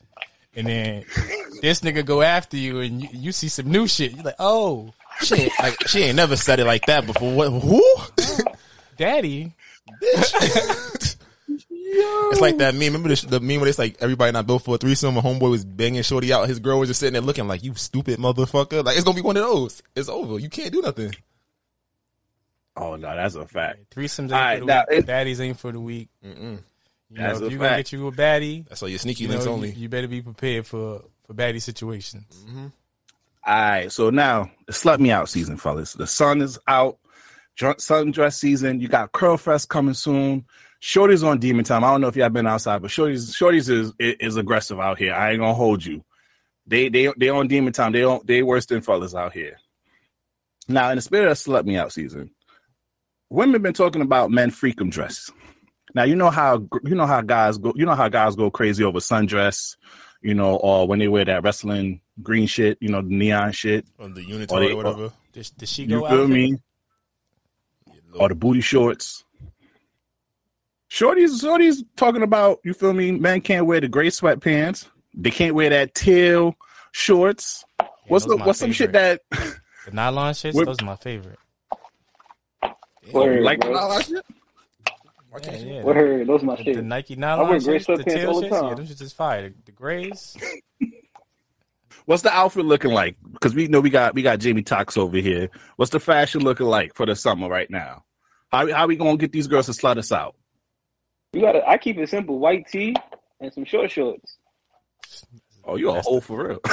[0.55, 1.05] and then
[1.61, 4.13] this nigga go after you, and you, you see some new shit.
[4.13, 7.33] You're like, oh, She ain't, like she ain't never said it like that before.
[7.33, 7.49] What?
[7.61, 7.83] Who?
[8.97, 9.53] daddy.
[11.93, 12.93] It's like that meme.
[12.93, 15.17] Remember the, the meme where it's like everybody not built for a threesome.
[15.17, 16.47] A homeboy was banging shorty out.
[16.47, 18.83] His girl was just sitting there looking like you stupid motherfucker.
[18.85, 19.83] Like it's gonna be one of those.
[19.95, 20.39] It's over.
[20.39, 21.13] You can't do nothing.
[22.75, 23.93] Oh no, that's a fact.
[23.95, 24.99] Threesomes ain't All right, for the now, week.
[24.99, 26.09] it- Baddies ain't for the week.
[26.25, 26.59] Mm-mm.
[27.09, 29.23] You know, That's if a you gonna get you a baddie, That's all your sneaky
[29.25, 29.71] you, links know, only.
[29.71, 32.45] you, you better be prepared for for baddie situations.
[32.47, 32.67] Mm-hmm.
[33.45, 35.93] All right, so now the slut me out season, fellas.
[35.93, 36.97] The sun is out.
[37.57, 38.79] Dr- Sundress season.
[38.79, 40.45] You got Curl Fest coming soon.
[40.79, 41.83] Shorty's on demon time.
[41.83, 45.13] I don't know if y'all been outside, but Shorty's Shorty's is is aggressive out here.
[45.13, 46.03] I ain't gonna hold you.
[46.65, 47.91] They they they on demon time.
[47.91, 49.57] They don't they worse than fellas out here.
[50.69, 52.31] Now, in the spirit of slut me out season,
[53.31, 55.31] women been talking about men freakum dress.
[55.95, 57.73] Now you know how you know how guys go.
[57.75, 59.75] You know how guys go crazy over sundress.
[60.21, 62.77] You know, or when they wear that wrestling green shit.
[62.79, 63.85] You know, the neon shit.
[63.97, 65.11] Or the unitard Or they- or whatever.
[65.33, 66.29] Did, did she You go feel out?
[66.29, 66.57] me?
[68.13, 69.23] Or the booty shorts.
[70.89, 73.11] Shorty's Shorty's talking about, you feel me?
[73.11, 74.87] Men can't wear the gray sweatpants.
[75.15, 76.55] They can't wear that teal
[76.91, 77.63] shorts.
[78.07, 81.39] what's those the, what's some shit that The nylon shits, those are my favorite.
[83.13, 83.75] Word, like bro.
[83.75, 84.25] all that shit?
[85.43, 85.83] Yeah, yeah.
[85.83, 86.75] Word, those my the, shit.
[86.75, 88.75] the Nike I nylon wear gray shits, the sweatpants tail all the shits, yeah, time.
[88.75, 89.49] them shits is fire.
[89.49, 90.37] The, the grays,
[92.05, 93.15] What's the outfit looking like?
[93.31, 95.49] Because we know we got we got Jaime Toxx over here.
[95.75, 98.03] What's the fashion looking like for the summer right now?
[98.51, 100.35] How how we gonna get these girls to slut us out?
[101.33, 101.67] You gotta.
[101.67, 102.95] I keep it simple: white tee
[103.39, 104.37] and some short shorts.
[105.63, 106.59] Oh, you are old for real.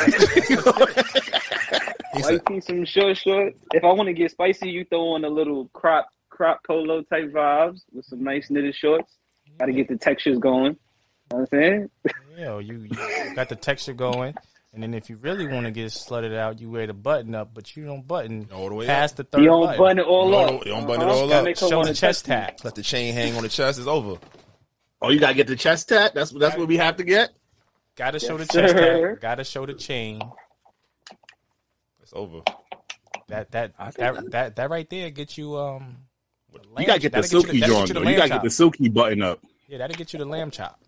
[2.15, 3.61] White tee, some short shorts.
[3.75, 6.09] If I want to get spicy, you throw on a little crop
[6.39, 9.13] crop polo type vibes with some nice knitted shorts.
[9.59, 10.77] Got to get the textures going.
[11.33, 11.91] You know what I'm saying?
[12.39, 14.35] you know, you, you got the texture going.
[14.73, 17.53] And then if you really want to get slutted out, you wear the button up,
[17.53, 19.17] but you don't button All the way past up.
[19.17, 19.79] the third You don't button.
[19.79, 20.49] button it all You up.
[20.51, 21.11] don't, you don't button Uh-huh.
[21.11, 21.57] it all Gotta up.
[21.59, 22.35] Show the chest touch you.
[22.47, 22.65] tap.
[22.65, 23.79] Let the chain hang on the chest.
[23.81, 24.21] It's over.
[25.03, 26.15] oh, you gotta get the chest tat.
[26.15, 27.31] That's that's what we have to get.
[27.97, 29.13] Gotta show the Yes, chest sir.
[29.15, 29.21] tap.
[29.21, 30.23] Gotta show the chain.
[32.01, 32.43] It's over.
[33.29, 35.97] That that that, that- that that right there gets you um.
[36.79, 37.89] You gotta get the silky that'll joint.
[37.89, 38.03] you though.
[38.11, 39.41] You gotta get the silky button up.
[39.69, 40.81] Yeah, that'll get you the lamb chop.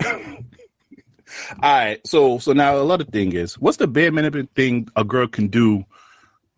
[0.04, 0.14] All
[1.62, 5.48] right, so so now another thing is, what's the bare minimum thing a girl can
[5.48, 5.84] do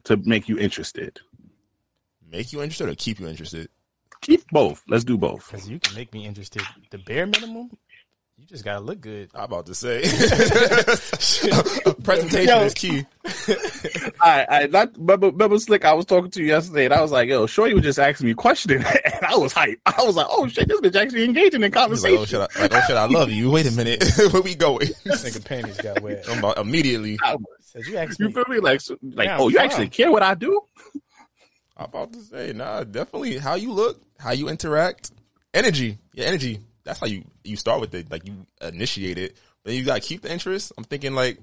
[0.05, 1.18] to make you interested?
[2.30, 3.68] Make you interested or keep you interested?
[4.20, 4.84] Keep both.
[4.86, 5.51] Let's do both.
[5.51, 6.62] Because you can make me interested.
[6.91, 7.89] The bare minimum, you
[8.51, 9.30] just gotta look good.
[9.34, 10.03] I'm about to say.
[12.03, 12.62] Presentation Yo.
[12.64, 13.07] is key.
[14.20, 15.84] I I not remember, remember slick.
[15.84, 18.26] I was talking to you yesterday, and I was like, "Yo, Shorty was just asking
[18.26, 19.78] me a question," and I was hyped.
[19.86, 22.40] I was like, "Oh shit, this bitch actually engaging in He's like, conversation." oh shit,
[22.57, 23.51] I, like, oh shit, I love you.
[23.51, 24.88] Wait a minute, where we going?
[24.88, 26.24] Nigga panties got wet.
[26.28, 27.18] I'm about immediately.
[27.61, 28.32] Said you asked you me.
[28.32, 28.59] feel me?
[28.59, 29.66] Like, so, like, Yeah, oh, you fine.
[29.66, 30.61] actually care what I do?
[31.76, 35.12] I'm about to say, nah, definitely how you look, how you interact,
[35.55, 36.61] energy, your energy.
[36.85, 38.11] That's how you you start with it.
[38.11, 40.72] Like you initiate it, but you gotta keep the interest.
[40.76, 41.39] I'm thinking like,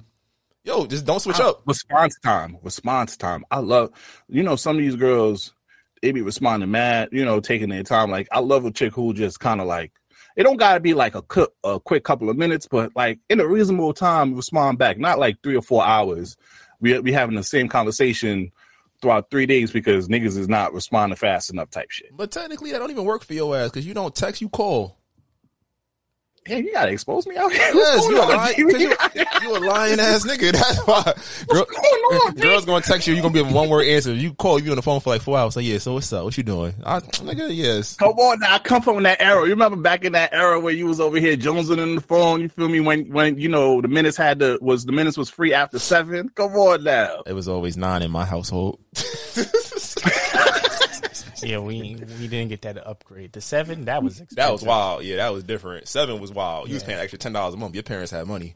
[0.63, 1.61] yo, just don't switch uh, up.
[1.65, 2.57] Response time.
[2.63, 3.45] Response time.
[3.51, 3.91] I love.
[4.27, 5.53] You know, some of these girls,
[6.01, 7.09] they be responding mad.
[7.11, 8.11] You know, taking their time.
[8.11, 9.91] Like, I love a chick who just kind of like.
[10.35, 13.39] It don't gotta be like a quick, a quick couple of minutes, but like in
[13.39, 14.99] a reasonable time, respond back.
[14.99, 16.37] Not like three or four hours.
[16.79, 18.51] We we having the same conversation
[19.01, 21.69] throughout three days because niggas is not responding fast enough.
[21.69, 22.15] Type shit.
[22.15, 24.96] But technically, that don't even work for your ass because you don't text, you call.
[26.47, 27.61] Damn, you gotta expose me out here.
[27.73, 28.71] Yes, What's you a on, lying, Jimmy?
[28.73, 28.81] 'cause
[29.15, 30.51] you, you a lying ass nigga.
[30.53, 31.13] That's why.
[31.47, 31.65] Girl,
[32.41, 33.13] girls gonna text you.
[33.13, 34.13] You are gonna give them one word answer.
[34.13, 35.55] You call you on the phone for like four hours.
[35.55, 35.77] Like, yeah.
[35.77, 36.23] So what's up?
[36.23, 36.73] What you doing?
[36.85, 37.95] I, nigga, yes.
[37.95, 39.43] Come on now, I come from that era.
[39.43, 42.41] You remember back in that era where you was over here jonesing in the phone.
[42.41, 42.79] You feel me?
[42.79, 46.29] When when you know the minutes had to was the minutes was free after seven.
[46.29, 47.23] Come on now.
[47.25, 48.79] It was always nine in my household.
[51.43, 53.33] Yeah, we we didn't get that upgrade.
[53.33, 54.35] The seven that was expensive.
[54.37, 55.03] That was wild.
[55.03, 55.87] Yeah, that was different.
[55.87, 56.67] Seven was wild.
[56.67, 57.73] You was paying extra ten dollars a month.
[57.75, 58.55] Your parents had money.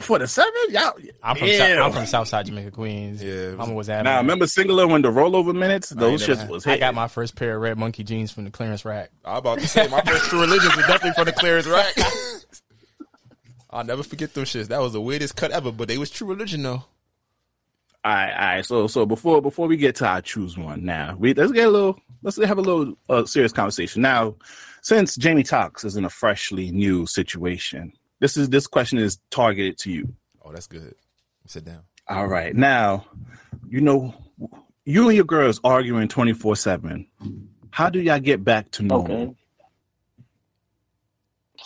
[0.00, 0.92] For the seven, y'all.
[1.22, 1.74] I'm from yeah.
[1.76, 3.22] Sou- I'm from Southside Jamaica, Queens.
[3.22, 4.02] Yeah, Mama was at.
[4.02, 7.34] Now remember singular when the rollover minutes, those shits had- was I got my first
[7.34, 9.10] pair of red monkey jeans from the clearance rack.
[9.24, 11.96] I about to say my first true religions were definitely from the clearance rack.
[13.70, 14.68] I'll never forget those shits.
[14.68, 16.84] That was the weirdest cut ever, but they was true religion though.
[18.08, 18.64] All right, all right.
[18.64, 21.70] So, so before before we get to our choose one, now we let's get a
[21.70, 24.00] little let's have a little uh, serious conversation.
[24.00, 24.36] Now,
[24.80, 29.76] since Jaime Toxx is in a freshly new situation, this is this question is targeted
[29.80, 30.14] to you.
[30.42, 30.94] Oh, that's good.
[31.44, 31.82] Sit down.
[32.08, 33.04] All right, now,
[33.68, 34.14] you know,
[34.86, 37.08] you and your girls arguing twenty four seven.
[37.68, 39.16] How do y'all get back to normal?
[39.16, 39.34] Okay.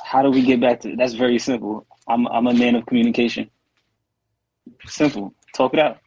[0.04, 0.96] How do we get back to?
[0.96, 1.86] That's very simple.
[2.08, 3.48] I'm I'm a man of communication.
[4.86, 5.32] Simple.
[5.54, 5.98] Talk it out.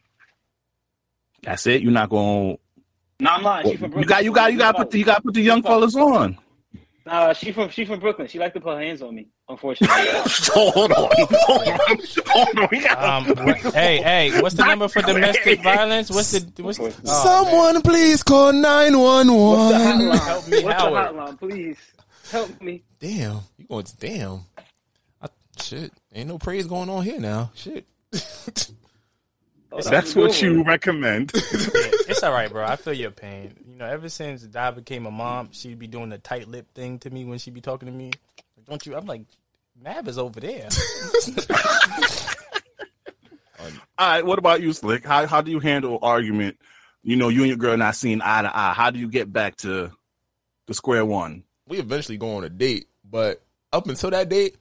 [1.46, 1.80] That's it.
[1.80, 2.56] You're not going.
[2.56, 2.62] To.
[3.20, 3.66] No, I'm lying.
[3.66, 5.32] She to from You got you got you got to put the, you got put
[5.32, 6.36] the young fellas on.
[7.06, 8.26] Nah, she from she from Brooklyn.
[8.26, 9.28] She like to put her hands on me.
[9.48, 9.96] Unfortunately.
[10.52, 11.10] hold on,
[11.46, 11.80] hold on,
[12.26, 12.68] hold on.
[12.72, 16.10] We got Um, what- hey, hey, what's the number for domestic violence?
[16.10, 19.38] What's the what's the, oh, Someone please call nine one one.
[19.38, 20.24] What's the hotline?
[20.24, 21.14] Help me, What's Howard.
[21.14, 21.76] the hotline, please?
[22.32, 22.82] Help me.
[22.98, 24.40] Damn, you going to damn?
[25.22, 25.28] I,
[25.60, 27.52] shit, ain't no praise going on here now.
[27.54, 27.86] Shit.
[29.78, 30.64] Oh, That's what you one.
[30.64, 31.32] recommend.
[31.34, 31.40] Yeah,
[32.08, 32.64] it's all right, bro.
[32.64, 33.54] I feel your pain.
[33.68, 36.98] You know, ever since I became a mom, she'd be doing the tight lip thing
[37.00, 38.12] to me when she'd be talking to me.
[38.66, 38.96] Don't you?
[38.96, 39.22] I'm like,
[39.80, 40.68] Mav is over there.
[43.98, 45.04] All right, what about you, Slick?
[45.04, 46.58] How how do you handle argument?
[47.02, 48.72] You know, you and your girl not seeing eye to eye.
[48.74, 49.90] How do you get back to
[50.66, 51.44] the square one?
[51.68, 54.56] we eventually go on a date, but up until that date,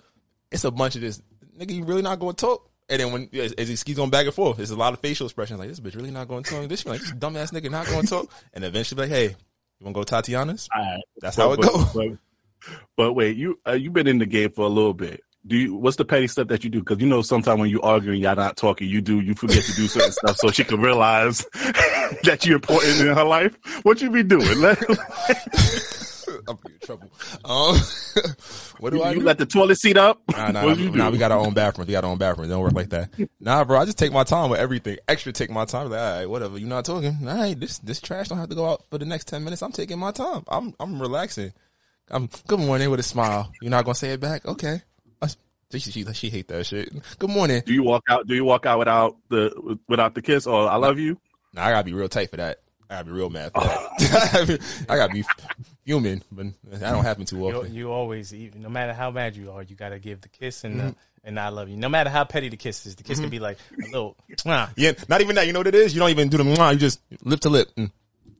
[0.51, 1.22] it's a bunch of this
[1.57, 1.72] nigga.
[1.72, 2.70] You really not going to talk?
[2.88, 5.26] And then when as, as he's going back and forth, there's a lot of facial
[5.26, 6.70] expressions like this bitch really not going to talk.
[6.70, 8.32] This like this dumbass nigga not going to talk.
[8.54, 10.70] And eventually, like, hey, you want to go to Tatiana's?
[10.76, 11.94] All right, That's how it but, goes.
[11.94, 12.08] But,
[12.96, 15.22] but wait, you uh, you've been in the game for a little bit.
[15.48, 15.76] Do you?
[15.76, 16.80] What's the petty stuff that you do?
[16.80, 18.88] Because you know, sometimes when you're arguing, y'all not talking.
[18.88, 19.20] You do.
[19.20, 21.46] You forget to do certain stuff so she can realize
[22.24, 23.58] that you're important in her life.
[23.84, 24.62] What you be doing?
[26.48, 27.12] I'm in trouble.
[27.43, 27.76] Um,
[28.80, 29.26] what do you, I you do?
[29.26, 30.22] let the toilet seat up.
[30.32, 31.88] Nah, nah, nah, nah, we got our own bathrooms.
[31.88, 32.50] We got our own bathrooms.
[32.50, 33.10] It don't work like that.
[33.39, 34.98] Nah, bro, I just take my time with everything.
[35.08, 35.89] Extra take my time.
[35.89, 36.58] Like, all right, whatever.
[36.58, 37.18] You're not talking.
[37.28, 39.62] All right, this this trash don't have to go out for the next ten minutes.
[39.62, 40.43] I'm taking my time.
[40.48, 41.54] I'm I'm relaxing.
[42.10, 43.52] I'm good morning with a smile.
[43.62, 44.46] You're not gonna say it back?
[44.46, 44.82] Okay.
[45.72, 46.93] She, she, she hate that shit.
[47.18, 47.62] Good morning.
[47.66, 48.28] Do you walk out?
[48.28, 51.20] Do you walk out without the without the kiss or I love you?
[51.54, 52.60] Nah, I gotta be real tight for that.
[52.90, 53.52] I gotta be real mad.
[53.56, 54.58] I
[54.90, 55.24] gotta be
[55.86, 57.74] human, but that don't happen too you, often.
[57.74, 60.76] you always, even no matter how mad you are, you gotta give the kiss and
[60.76, 60.88] Mm-hmm.
[60.90, 61.76] the, and I love you.
[61.78, 64.16] No matter how petty the kiss is, the kiss can be like a little.
[64.30, 64.70] Mwah.
[64.76, 65.48] Yeah, not even that.
[65.48, 65.94] You know what it is?
[65.96, 66.74] You don't even do the mwah.
[66.74, 67.70] You just lip to lip.
[67.76, 67.92] Mm.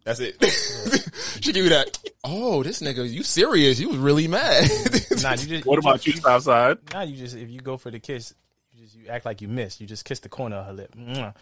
[0.04, 0.36] That's it.
[1.42, 1.98] she give you that.
[2.24, 3.80] Oh, this nigga, you serious?
[3.80, 4.70] You was really mad.
[5.24, 5.66] Nah, you just.
[5.66, 6.78] What you about just, you, outside?
[6.94, 8.36] Nah, you just if you go for the kiss,
[8.74, 9.82] you just you act like you missed.
[9.82, 10.94] You just kiss the corner of her lip.
[10.96, 11.34] Mwah.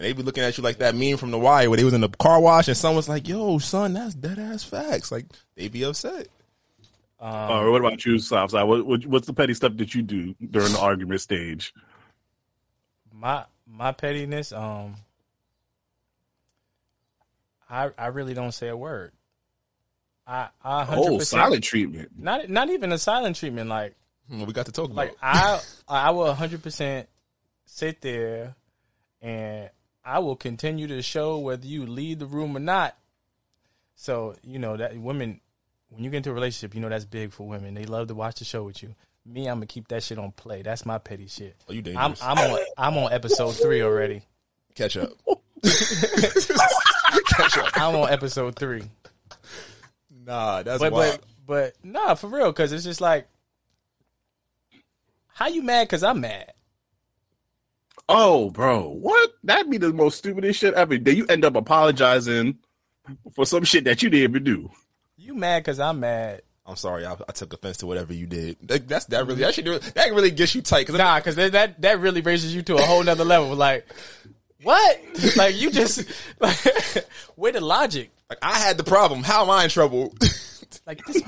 [0.00, 1.92] And they be looking at you like that meme from the wire where they was
[1.92, 5.26] in the car wash and someone's like, "Yo, son, that's dead ass facts." Like
[5.56, 6.28] they be upset.
[7.20, 8.66] Um, All right, what about you, Southside?
[8.66, 11.74] What, what what's the petty stuff that you do during the argument stage?
[13.12, 14.94] my my pettiness um
[17.68, 19.12] i i really don't say a word
[20.26, 22.08] i i 100% Oh, silent treatment.
[22.18, 23.94] not not even a silent treatment like
[24.30, 24.96] Hmm, we got to talk about.
[24.96, 27.06] like i i will 100%
[27.66, 28.54] sit there
[29.20, 29.68] and
[30.04, 32.96] i will continue to show whether you leave the room or not
[33.94, 35.40] so you know that women
[35.90, 38.14] when you get into a relationship you know that's big for women they love to
[38.14, 38.94] watch the show with you
[39.26, 41.84] me i'm gonna keep that shit on play that's my petty shit Oh, you I'm,
[41.84, 42.22] dangerous.
[42.22, 44.22] I'm on i'm on episode three already
[44.76, 45.10] Catch up.
[47.74, 48.84] I'm on episode three.
[50.24, 51.18] Nah, that's But wild.
[51.46, 53.26] but but nah, for real, because it's just like,
[55.26, 55.84] how you mad?
[55.88, 56.52] Because I'm mad.
[58.10, 59.30] Oh, bro, what?
[59.44, 60.98] That'd be the most stupidest shit ever.
[60.98, 62.58] Then you end up apologizing
[63.32, 64.70] for some shit that you didn't even do.
[65.16, 66.42] You mad because I'm mad?
[66.66, 68.56] I'm sorry, I, I took offense to whatever you did.
[68.62, 70.86] That, that's that really that should do that really gets you tight.
[70.86, 73.56] Cause Nah, because that that really raises you to a whole nother level.
[73.56, 73.86] Like,
[74.62, 75.00] what?
[75.36, 76.04] like you just
[76.40, 76.56] like
[77.34, 78.10] where the logic?
[78.28, 79.22] like I had the problem.
[79.22, 80.14] How am I in trouble?
[80.86, 81.20] Like this.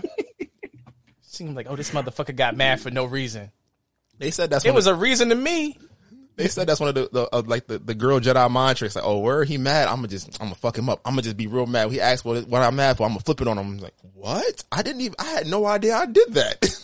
[1.23, 3.51] seemed like, oh, this motherfucker got mad for no reason.
[4.19, 5.79] They said that's It was of, a reason to me.
[6.37, 8.97] They said that's one of the, the uh, like the, the girl Jedi mind tricks.
[8.97, 9.89] Like, oh, where he mad?
[9.89, 11.01] I'm gonna just I'm gonna fuck him up.
[11.05, 11.91] I'm gonna just be real mad.
[11.91, 13.05] He asked what what I'm mad for.
[13.05, 13.67] I'm gonna flip it on him.
[13.67, 14.65] I'm like, what?
[14.73, 15.17] I didn't even.
[15.19, 16.79] I had no idea I did that.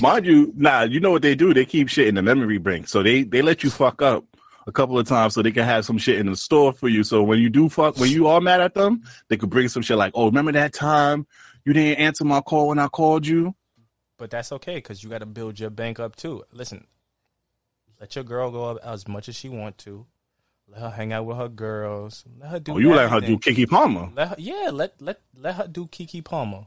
[0.02, 1.52] Mind you, nah, you know what they do?
[1.52, 2.88] They keep shit in the memory bank.
[2.88, 4.24] So they they let you fuck up
[4.66, 7.04] a couple of times so they can have some shit in the store for you.
[7.04, 9.82] So when you do fuck, when you are mad at them, they could bring some
[9.82, 11.26] shit like, oh, remember that time
[11.64, 13.54] you didn't answer my call when I called you?
[14.18, 16.44] But that's okay because you got to build your bank up too.
[16.52, 16.86] Listen,
[18.02, 20.04] let your girl go up as much as she want to.
[20.66, 22.24] Let her hang out with her girls.
[22.40, 22.72] Let her do.
[22.72, 23.38] Oh, you let her do.
[23.38, 24.10] Keke Palmer.
[24.12, 26.66] Let her, yeah, let let let her do Keke Palmer.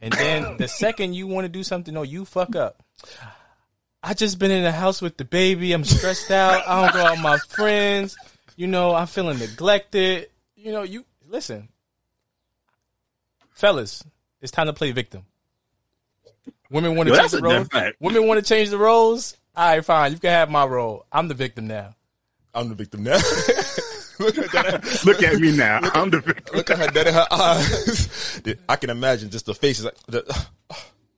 [0.00, 2.84] And then the second you want to do something, or you fuck up.
[4.02, 5.72] I just been in the house with the baby.
[5.72, 6.68] I'm stressed out.
[6.68, 8.14] I don't go out with my friends.
[8.56, 10.28] You know, I'm feeling neglected.
[10.56, 11.70] You know, you listen,
[13.52, 14.04] fellas.
[14.42, 15.24] It's time to play victim.
[16.70, 17.68] Women want to change the roles.
[17.98, 19.38] Women want to change the roles.
[19.56, 20.12] All right, fine.
[20.12, 21.06] You can have my role.
[21.10, 21.94] I'm the victim now.
[22.54, 23.12] I'm the victim now.
[24.18, 25.02] look at that.
[25.06, 25.80] Look at me now.
[25.94, 26.56] I'm the victim.
[26.56, 28.42] Look at her dead in her eyes.
[28.68, 29.86] I can imagine just the faces.
[29.86, 30.46] Like, the,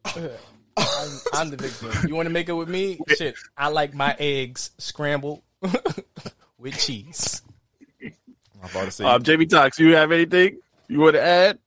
[0.77, 1.91] I'm, I'm the victim.
[2.09, 3.01] You want to make it with me?
[3.09, 5.43] Shit, I like my eggs scrambled
[6.59, 7.43] with cheese.
[8.01, 9.05] I'm about to say.
[9.05, 11.59] Um, JB Talks, you have anything you want to add?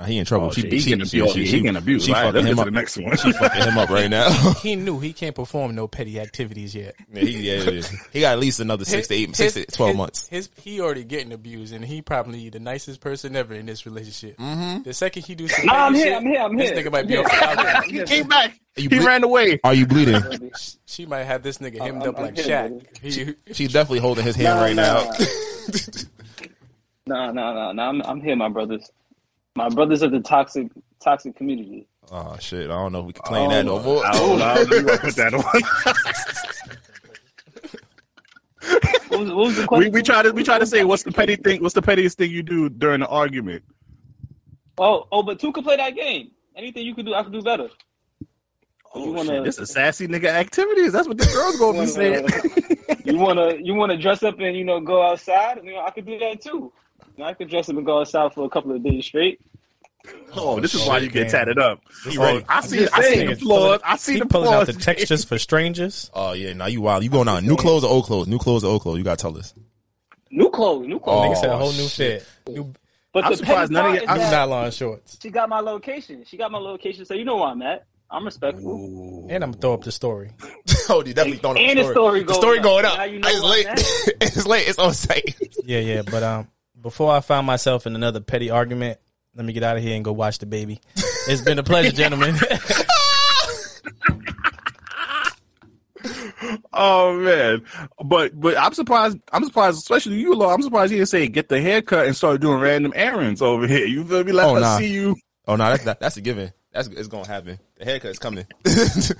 [0.00, 0.46] Nah, he in trouble.
[0.46, 1.34] Oh, she, shit, he she, getting she, abused.
[1.34, 2.06] she, He she, getting abused.
[2.06, 2.64] She All right, fucking let's him get up.
[2.64, 3.16] to the next one.
[3.18, 4.30] She fucking him up right now.
[4.62, 6.94] He knew he can't perform no petty activities yet.
[7.12, 7.82] yeah, he, yeah, yeah.
[8.12, 10.28] he got at least another six to eight, six to twelve his- months.
[10.28, 14.38] His he already getting abused, and he probably the nicest person ever in this relationship.
[14.38, 14.82] Mm-hmm.
[14.84, 16.78] The second he do some Nah, I'm petty here, shit, I'm here, I'm this here.
[16.82, 17.50] nigga might be I'm off here.
[17.50, 17.98] the balcony.
[17.98, 18.60] He came back.
[18.76, 19.60] He ble- ran away.
[19.64, 20.50] Are you bleeding?
[20.86, 22.96] She might have this nigga hemmed I'm- up I'm like here, Shaq.
[23.02, 25.10] He, She's definitely holding his hand right now.
[27.06, 27.88] Nah, nah, nah, nah.
[27.88, 28.90] I'm, I'm here, my brothers.
[29.56, 30.68] My brothers of the toxic,
[31.02, 31.86] toxic community.
[32.12, 32.70] Oh shit!
[32.70, 34.06] I don't know if we can claim that no Oh, more.
[34.06, 34.54] I don't know.
[34.76, 35.42] You gonna put that on.
[39.08, 39.92] What was, what was the we question?
[39.92, 41.62] we try to we try to say what's the petty thing?
[41.62, 43.64] What's the pettiest thing you do during the argument?
[44.78, 46.30] Oh, oh, but two could play that game.
[46.56, 47.68] Anything you could do, I could do better.
[48.94, 50.92] Oh, you wanna- shit, this is sassy nigga activities.
[50.92, 52.26] That's what the girls gonna be saying.
[53.04, 55.60] you wanna, you wanna dress up and you know go outside?
[55.64, 56.72] You know, I could do that too.
[57.20, 59.42] You know, I could dress up and go outside for a couple of days straight.
[60.34, 61.82] Oh, this is why you get tatted up.
[62.18, 62.40] Oh.
[62.48, 62.88] I see.
[62.88, 63.28] I see saying.
[63.28, 63.80] the flaws.
[63.84, 64.70] I see he the pulling flaws.
[64.70, 66.10] out the textures for strangers.
[66.14, 67.04] Oh yeah, now you wild.
[67.04, 68.26] You going out new clothes or old clothes?
[68.26, 68.96] New clothes or old clothes?
[68.96, 69.52] You gotta tell us.
[70.30, 71.26] New clothes, new Oh, clothes.
[71.36, 72.22] Nigga said a whole new shit.
[72.22, 72.54] fit.
[72.54, 72.72] New,
[73.12, 75.18] but I'm the surprised none of part you- I'm is new nylon shorts.
[75.20, 76.24] she got my location.
[76.26, 77.84] She got my location, so you know where I'm at.
[78.10, 79.26] I'm respectful.
[79.28, 80.30] And I'm gonna throw up the story.
[80.88, 82.20] oh, you definitely throwing up And the the story.
[82.20, 82.64] story the story up.
[82.64, 82.96] going up.
[82.96, 84.14] Now you know it's late.
[84.22, 84.66] It's late.
[84.68, 85.36] It's on site.
[85.66, 86.02] Yeah, yeah.
[86.02, 86.48] But um,
[86.80, 88.98] before I find myself in another petty argument,
[89.34, 90.80] let me get out of here and go watch the baby.
[91.28, 92.36] It's been a pleasure, gentlemen.
[96.72, 97.62] Oh man,
[98.02, 99.18] but but I'm surprised.
[99.32, 100.54] I'm surprised, especially you, Law.
[100.54, 103.84] I'm surprised you didn't say get the haircut and start doing random errands over here.
[103.84, 104.32] You feel me?
[104.32, 104.78] Let Oh, us nah.
[104.78, 105.16] see you.
[105.46, 106.52] Oh no, that's not, that's a given.
[106.72, 107.58] That's it's gonna happen.
[107.78, 108.46] The haircut's coming.
[108.64, 109.16] but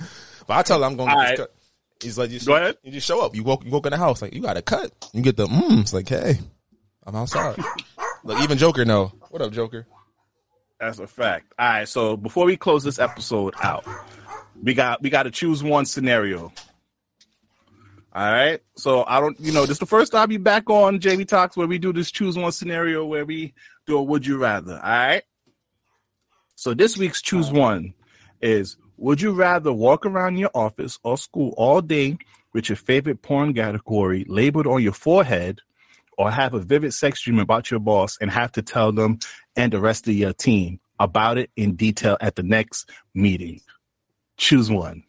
[0.49, 1.37] I tell her I'm gonna get All this right.
[1.37, 1.53] cut.
[2.01, 2.77] He's like, you Go ahead.
[2.81, 3.35] You just show up.
[3.35, 3.63] You walk.
[3.63, 4.91] You walk in the house like you got a cut.
[5.13, 5.81] You get the mm.
[5.81, 6.39] It's like, hey,
[7.05, 7.57] I'm outside.
[8.23, 9.11] Look, even Joker know.
[9.29, 9.87] What up, Joker?
[10.79, 11.53] That's a fact.
[11.57, 11.87] All right.
[11.87, 13.85] So before we close this episode out,
[14.61, 16.51] we got we got to choose one scenario.
[18.13, 18.61] All right.
[18.75, 21.55] So I don't, you know, this is the first time you back on JV Talks
[21.55, 23.53] where we do this choose one scenario where we
[23.87, 24.73] do a would you rather.
[24.73, 25.23] All right.
[26.55, 27.93] So this week's choose one
[28.41, 32.17] is would you rather walk around your office or school all day
[32.53, 35.61] with your favorite porn category labeled on your forehead
[36.17, 39.19] or have a vivid sex dream about your boss and have to tell them
[39.55, 43.59] and the rest of your team about it in detail at the next meeting?
[44.37, 45.03] Choose one.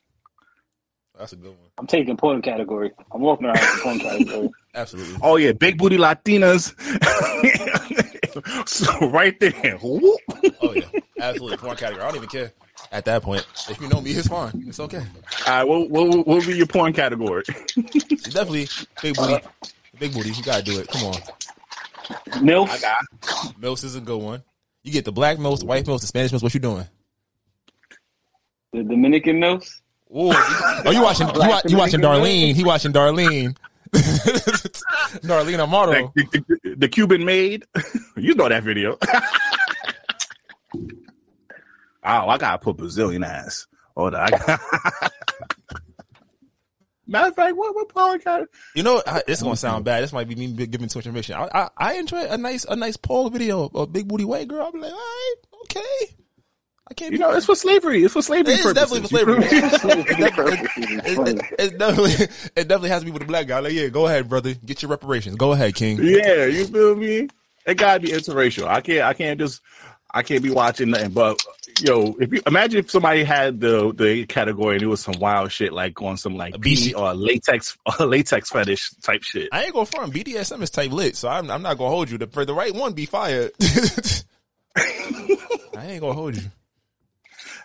[1.18, 1.70] That's a good one.
[1.78, 2.90] I'm taking porn category.
[3.12, 4.50] I'm walking around with the porn category.
[4.74, 5.16] Absolutely.
[5.22, 6.72] Oh yeah, big booty Latinas.
[8.68, 9.78] so right there.
[9.82, 10.84] Oh yeah,
[11.20, 11.58] absolutely.
[11.58, 12.02] Porn category.
[12.02, 12.52] I don't even care.
[12.90, 14.64] At that point, if you know me, it's fine.
[14.66, 15.04] It's okay.
[15.46, 17.42] All right, what, what, what will be your porn category?
[17.76, 18.68] It's definitely
[19.02, 19.44] big booty.
[19.98, 20.30] Big booty.
[20.30, 20.88] You gotta do it.
[20.88, 21.20] Come on.
[22.42, 23.58] Milf.
[23.58, 24.42] Mills is a good one.
[24.82, 26.42] You get the black mills, the white mills, the Spanish mills.
[26.42, 26.86] What you doing?
[28.72, 29.80] The Dominican milfs.
[30.10, 31.28] Ooh, oh, you watching?
[31.28, 32.54] You, wa- you watching Darlene?
[32.54, 33.56] He watching Darlene.
[33.92, 36.12] Darlene Amaro.
[36.14, 37.64] The, the- the Cuban maid.
[38.16, 38.98] you know that video.
[40.74, 40.88] oh,
[42.02, 43.66] I gotta put Brazilian ass.
[43.96, 44.20] Hold on.
[44.34, 45.12] I got-
[47.06, 48.48] Matter of fact, what what porn cat?
[48.74, 50.02] You know, I, it's gonna sound bad.
[50.02, 51.34] This might be me giving too much information.
[51.34, 54.48] I, I, I enjoy a nice a nice Paul video of a big booty white
[54.48, 54.70] girl.
[54.72, 55.34] I'm like, all right,
[55.64, 56.16] okay.
[56.88, 57.12] I can't.
[57.12, 58.04] You know, it's for slavery.
[58.04, 58.54] It's for slavery.
[58.54, 59.34] It's definitely for slavery.
[59.34, 59.60] You
[61.04, 62.12] it, it, it definitely
[62.54, 63.60] it definitely has to be with a black guy.
[63.60, 64.54] Like, yeah, go ahead, brother.
[64.54, 65.36] Get your reparations.
[65.36, 65.98] Go ahead, King.
[66.02, 67.28] yeah, you feel me?
[67.66, 68.66] It gotta be interracial.
[68.66, 69.02] I can't.
[69.02, 69.60] I can't just.
[70.14, 71.10] I can't be watching nothing.
[71.10, 71.42] But
[71.82, 75.52] yo, if you imagine if somebody had the the category and it was some wild
[75.52, 79.48] shit like on some like BC or latex or latex fetish type shit.
[79.52, 80.12] I ain't gonna front.
[80.12, 82.18] BDSM is type lit, so I'm, I'm not gonna hold you.
[82.18, 83.52] The, for the right one, be fired.
[84.76, 86.42] I ain't gonna hold you.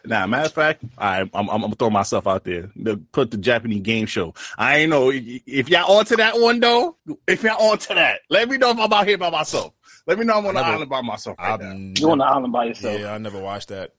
[0.06, 2.70] Nah, matter of fact, I, I'm, I'm, I'm gonna throw myself out there.
[2.76, 4.34] The, put the Japanese game show.
[4.58, 6.96] I ain't know if y'all onto that one though.
[7.28, 9.74] If y'all onto that, let me know if I'm out here by myself.
[10.08, 11.38] Let me know I'm on the never- island by myself.
[11.38, 11.74] Right now.
[11.74, 13.00] You on the island by yourself?
[13.00, 13.94] Yeah, I never watched that.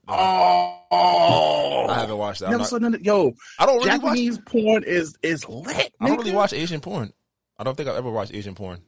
[0.91, 2.47] Oh, I haven't watched that.
[2.47, 4.01] I'm Never not- saw none of- yo, I don't really watch.
[4.01, 5.93] Japanese porn is is lit.
[5.99, 7.13] I don't really watch Asian porn.
[7.57, 8.81] I don't think I've ever watched Asian porn.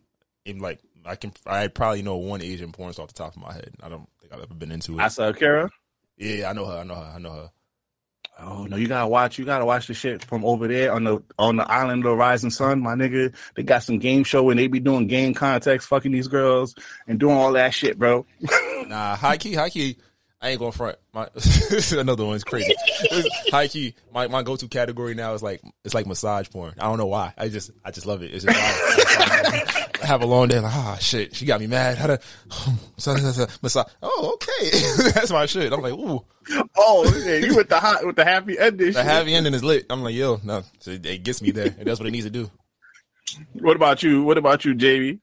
[0.45, 3.41] Even like I can, I probably know one Asian porn star off the top of
[3.41, 3.71] my head.
[3.83, 5.01] I don't think I've ever been into it.
[5.03, 5.69] I saw Kara.
[6.17, 6.77] Yeah, I know her.
[6.79, 7.11] I know her.
[7.15, 7.51] I know her.
[8.43, 9.37] Oh no, you gotta watch.
[9.37, 12.15] You gotta watch the shit from over there on the on the island of the
[12.15, 13.33] rising sun, my nigga.
[13.55, 16.75] They got some game show and they be doing game context, fucking these girls
[17.07, 18.25] and doing all that shit, bro.
[18.87, 19.95] Nah, high key, high key.
[20.41, 20.97] I ain't going front.
[21.13, 21.29] My
[21.91, 22.73] another one's crazy.
[23.51, 23.93] high key.
[24.11, 26.73] My my go to category now is like it's like massage porn.
[26.79, 27.33] I don't know why.
[27.37, 28.33] I just I just love it.
[28.33, 29.77] It's just
[30.11, 31.35] have a long day like ah shit.
[31.35, 31.97] She got me mad.
[31.97, 32.19] How to
[33.61, 33.85] massage?
[34.03, 34.69] Oh okay,
[35.11, 35.71] that's my shit.
[35.71, 36.23] I'm like ooh.
[36.75, 38.91] Oh, yeah, you with the hot with the happy ending.
[38.93, 39.85] The happy ending is lit.
[39.89, 41.67] I'm like yo no, so it, gets me there.
[41.77, 42.49] And that's what it needs to do.
[43.53, 44.23] What about you?
[44.23, 45.19] What about you, JV?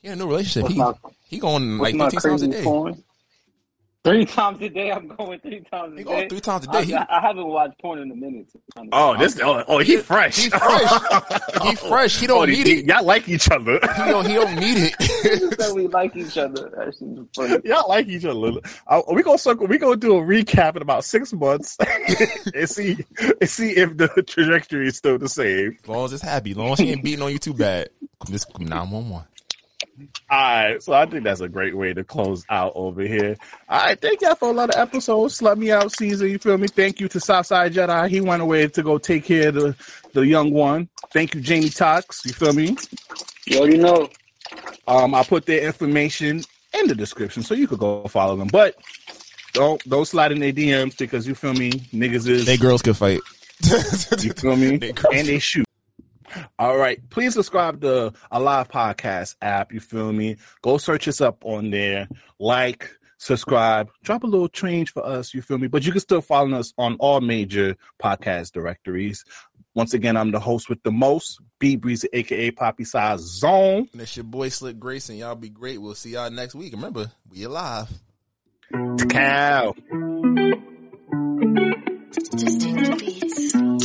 [0.00, 0.62] He in a relationship.
[0.64, 0.94] What's He my-
[1.28, 2.62] he going like my 15 times a day.
[2.62, 3.02] porn?
[4.04, 4.90] Three times a day.
[4.90, 6.10] I'm going three times a He day.
[6.10, 6.78] going three times a day.
[6.78, 8.48] I, He- I haven't watched porn in a minute.
[8.90, 10.38] Oh, this oh, oh he fresh.
[10.38, 10.90] He fresh.
[11.62, 12.18] He fresh.
[12.18, 12.86] He don't Oh, need they- it.
[12.86, 13.74] Y'all like each other.
[13.80, 15.54] He don't he don't need it.
[15.60, 16.92] said we like each other.
[17.36, 17.58] Funny.
[17.64, 18.58] Y'all like each other.
[18.88, 19.68] Uh, we gonna circle.
[19.68, 21.76] We gonna do a recap in about six months
[22.54, 22.96] and see
[23.40, 25.78] and see if the trajectory is still the same.
[25.80, 27.88] As long as it's happy, as long as he ain't beating on you too bad.
[28.28, 29.24] This nine one one.
[30.30, 33.36] All right, so I think that's a great way to close out over here.
[33.68, 35.38] All right, thank y'all for a lot of episodes.
[35.38, 36.30] Slut me out season.
[36.30, 36.66] You feel me?
[36.68, 38.08] Thank you to Southside Jedi.
[38.08, 39.76] He went away to go take care of the
[40.14, 40.88] the young one.
[41.12, 42.24] Thank you, Jaime Toxx.
[42.24, 42.76] You feel me?
[43.46, 44.08] You already know.
[44.86, 46.42] Um, I put their information
[46.78, 48.48] in the description so you could go follow them.
[48.48, 48.76] But
[49.52, 52.94] don't don't slide in their DMs because you feel me, niggas is They girls can
[52.94, 53.20] fight.
[53.62, 55.66] you feel me, They and they shoot.
[56.58, 59.72] All right, please subscribe to a live podcast app.
[59.72, 60.36] You feel me?
[60.62, 62.08] Go search us up on there.
[62.38, 65.32] Like, subscribe, drop a little change for us.
[65.32, 65.68] You feel me?
[65.68, 69.24] But you can still follow us on all major podcast directories.
[69.74, 73.88] Once again, I'm the host with the most, B Brezzy, aka Poppy Size Zone.
[73.92, 75.16] And it's your boy Slick Grayson.
[75.16, 75.80] Y'all be great.
[75.80, 76.74] We'll see y'all next week.
[76.74, 77.88] Remember, we alive.
[79.08, 79.74] Cow.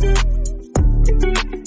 [0.00, 1.57] Thank you.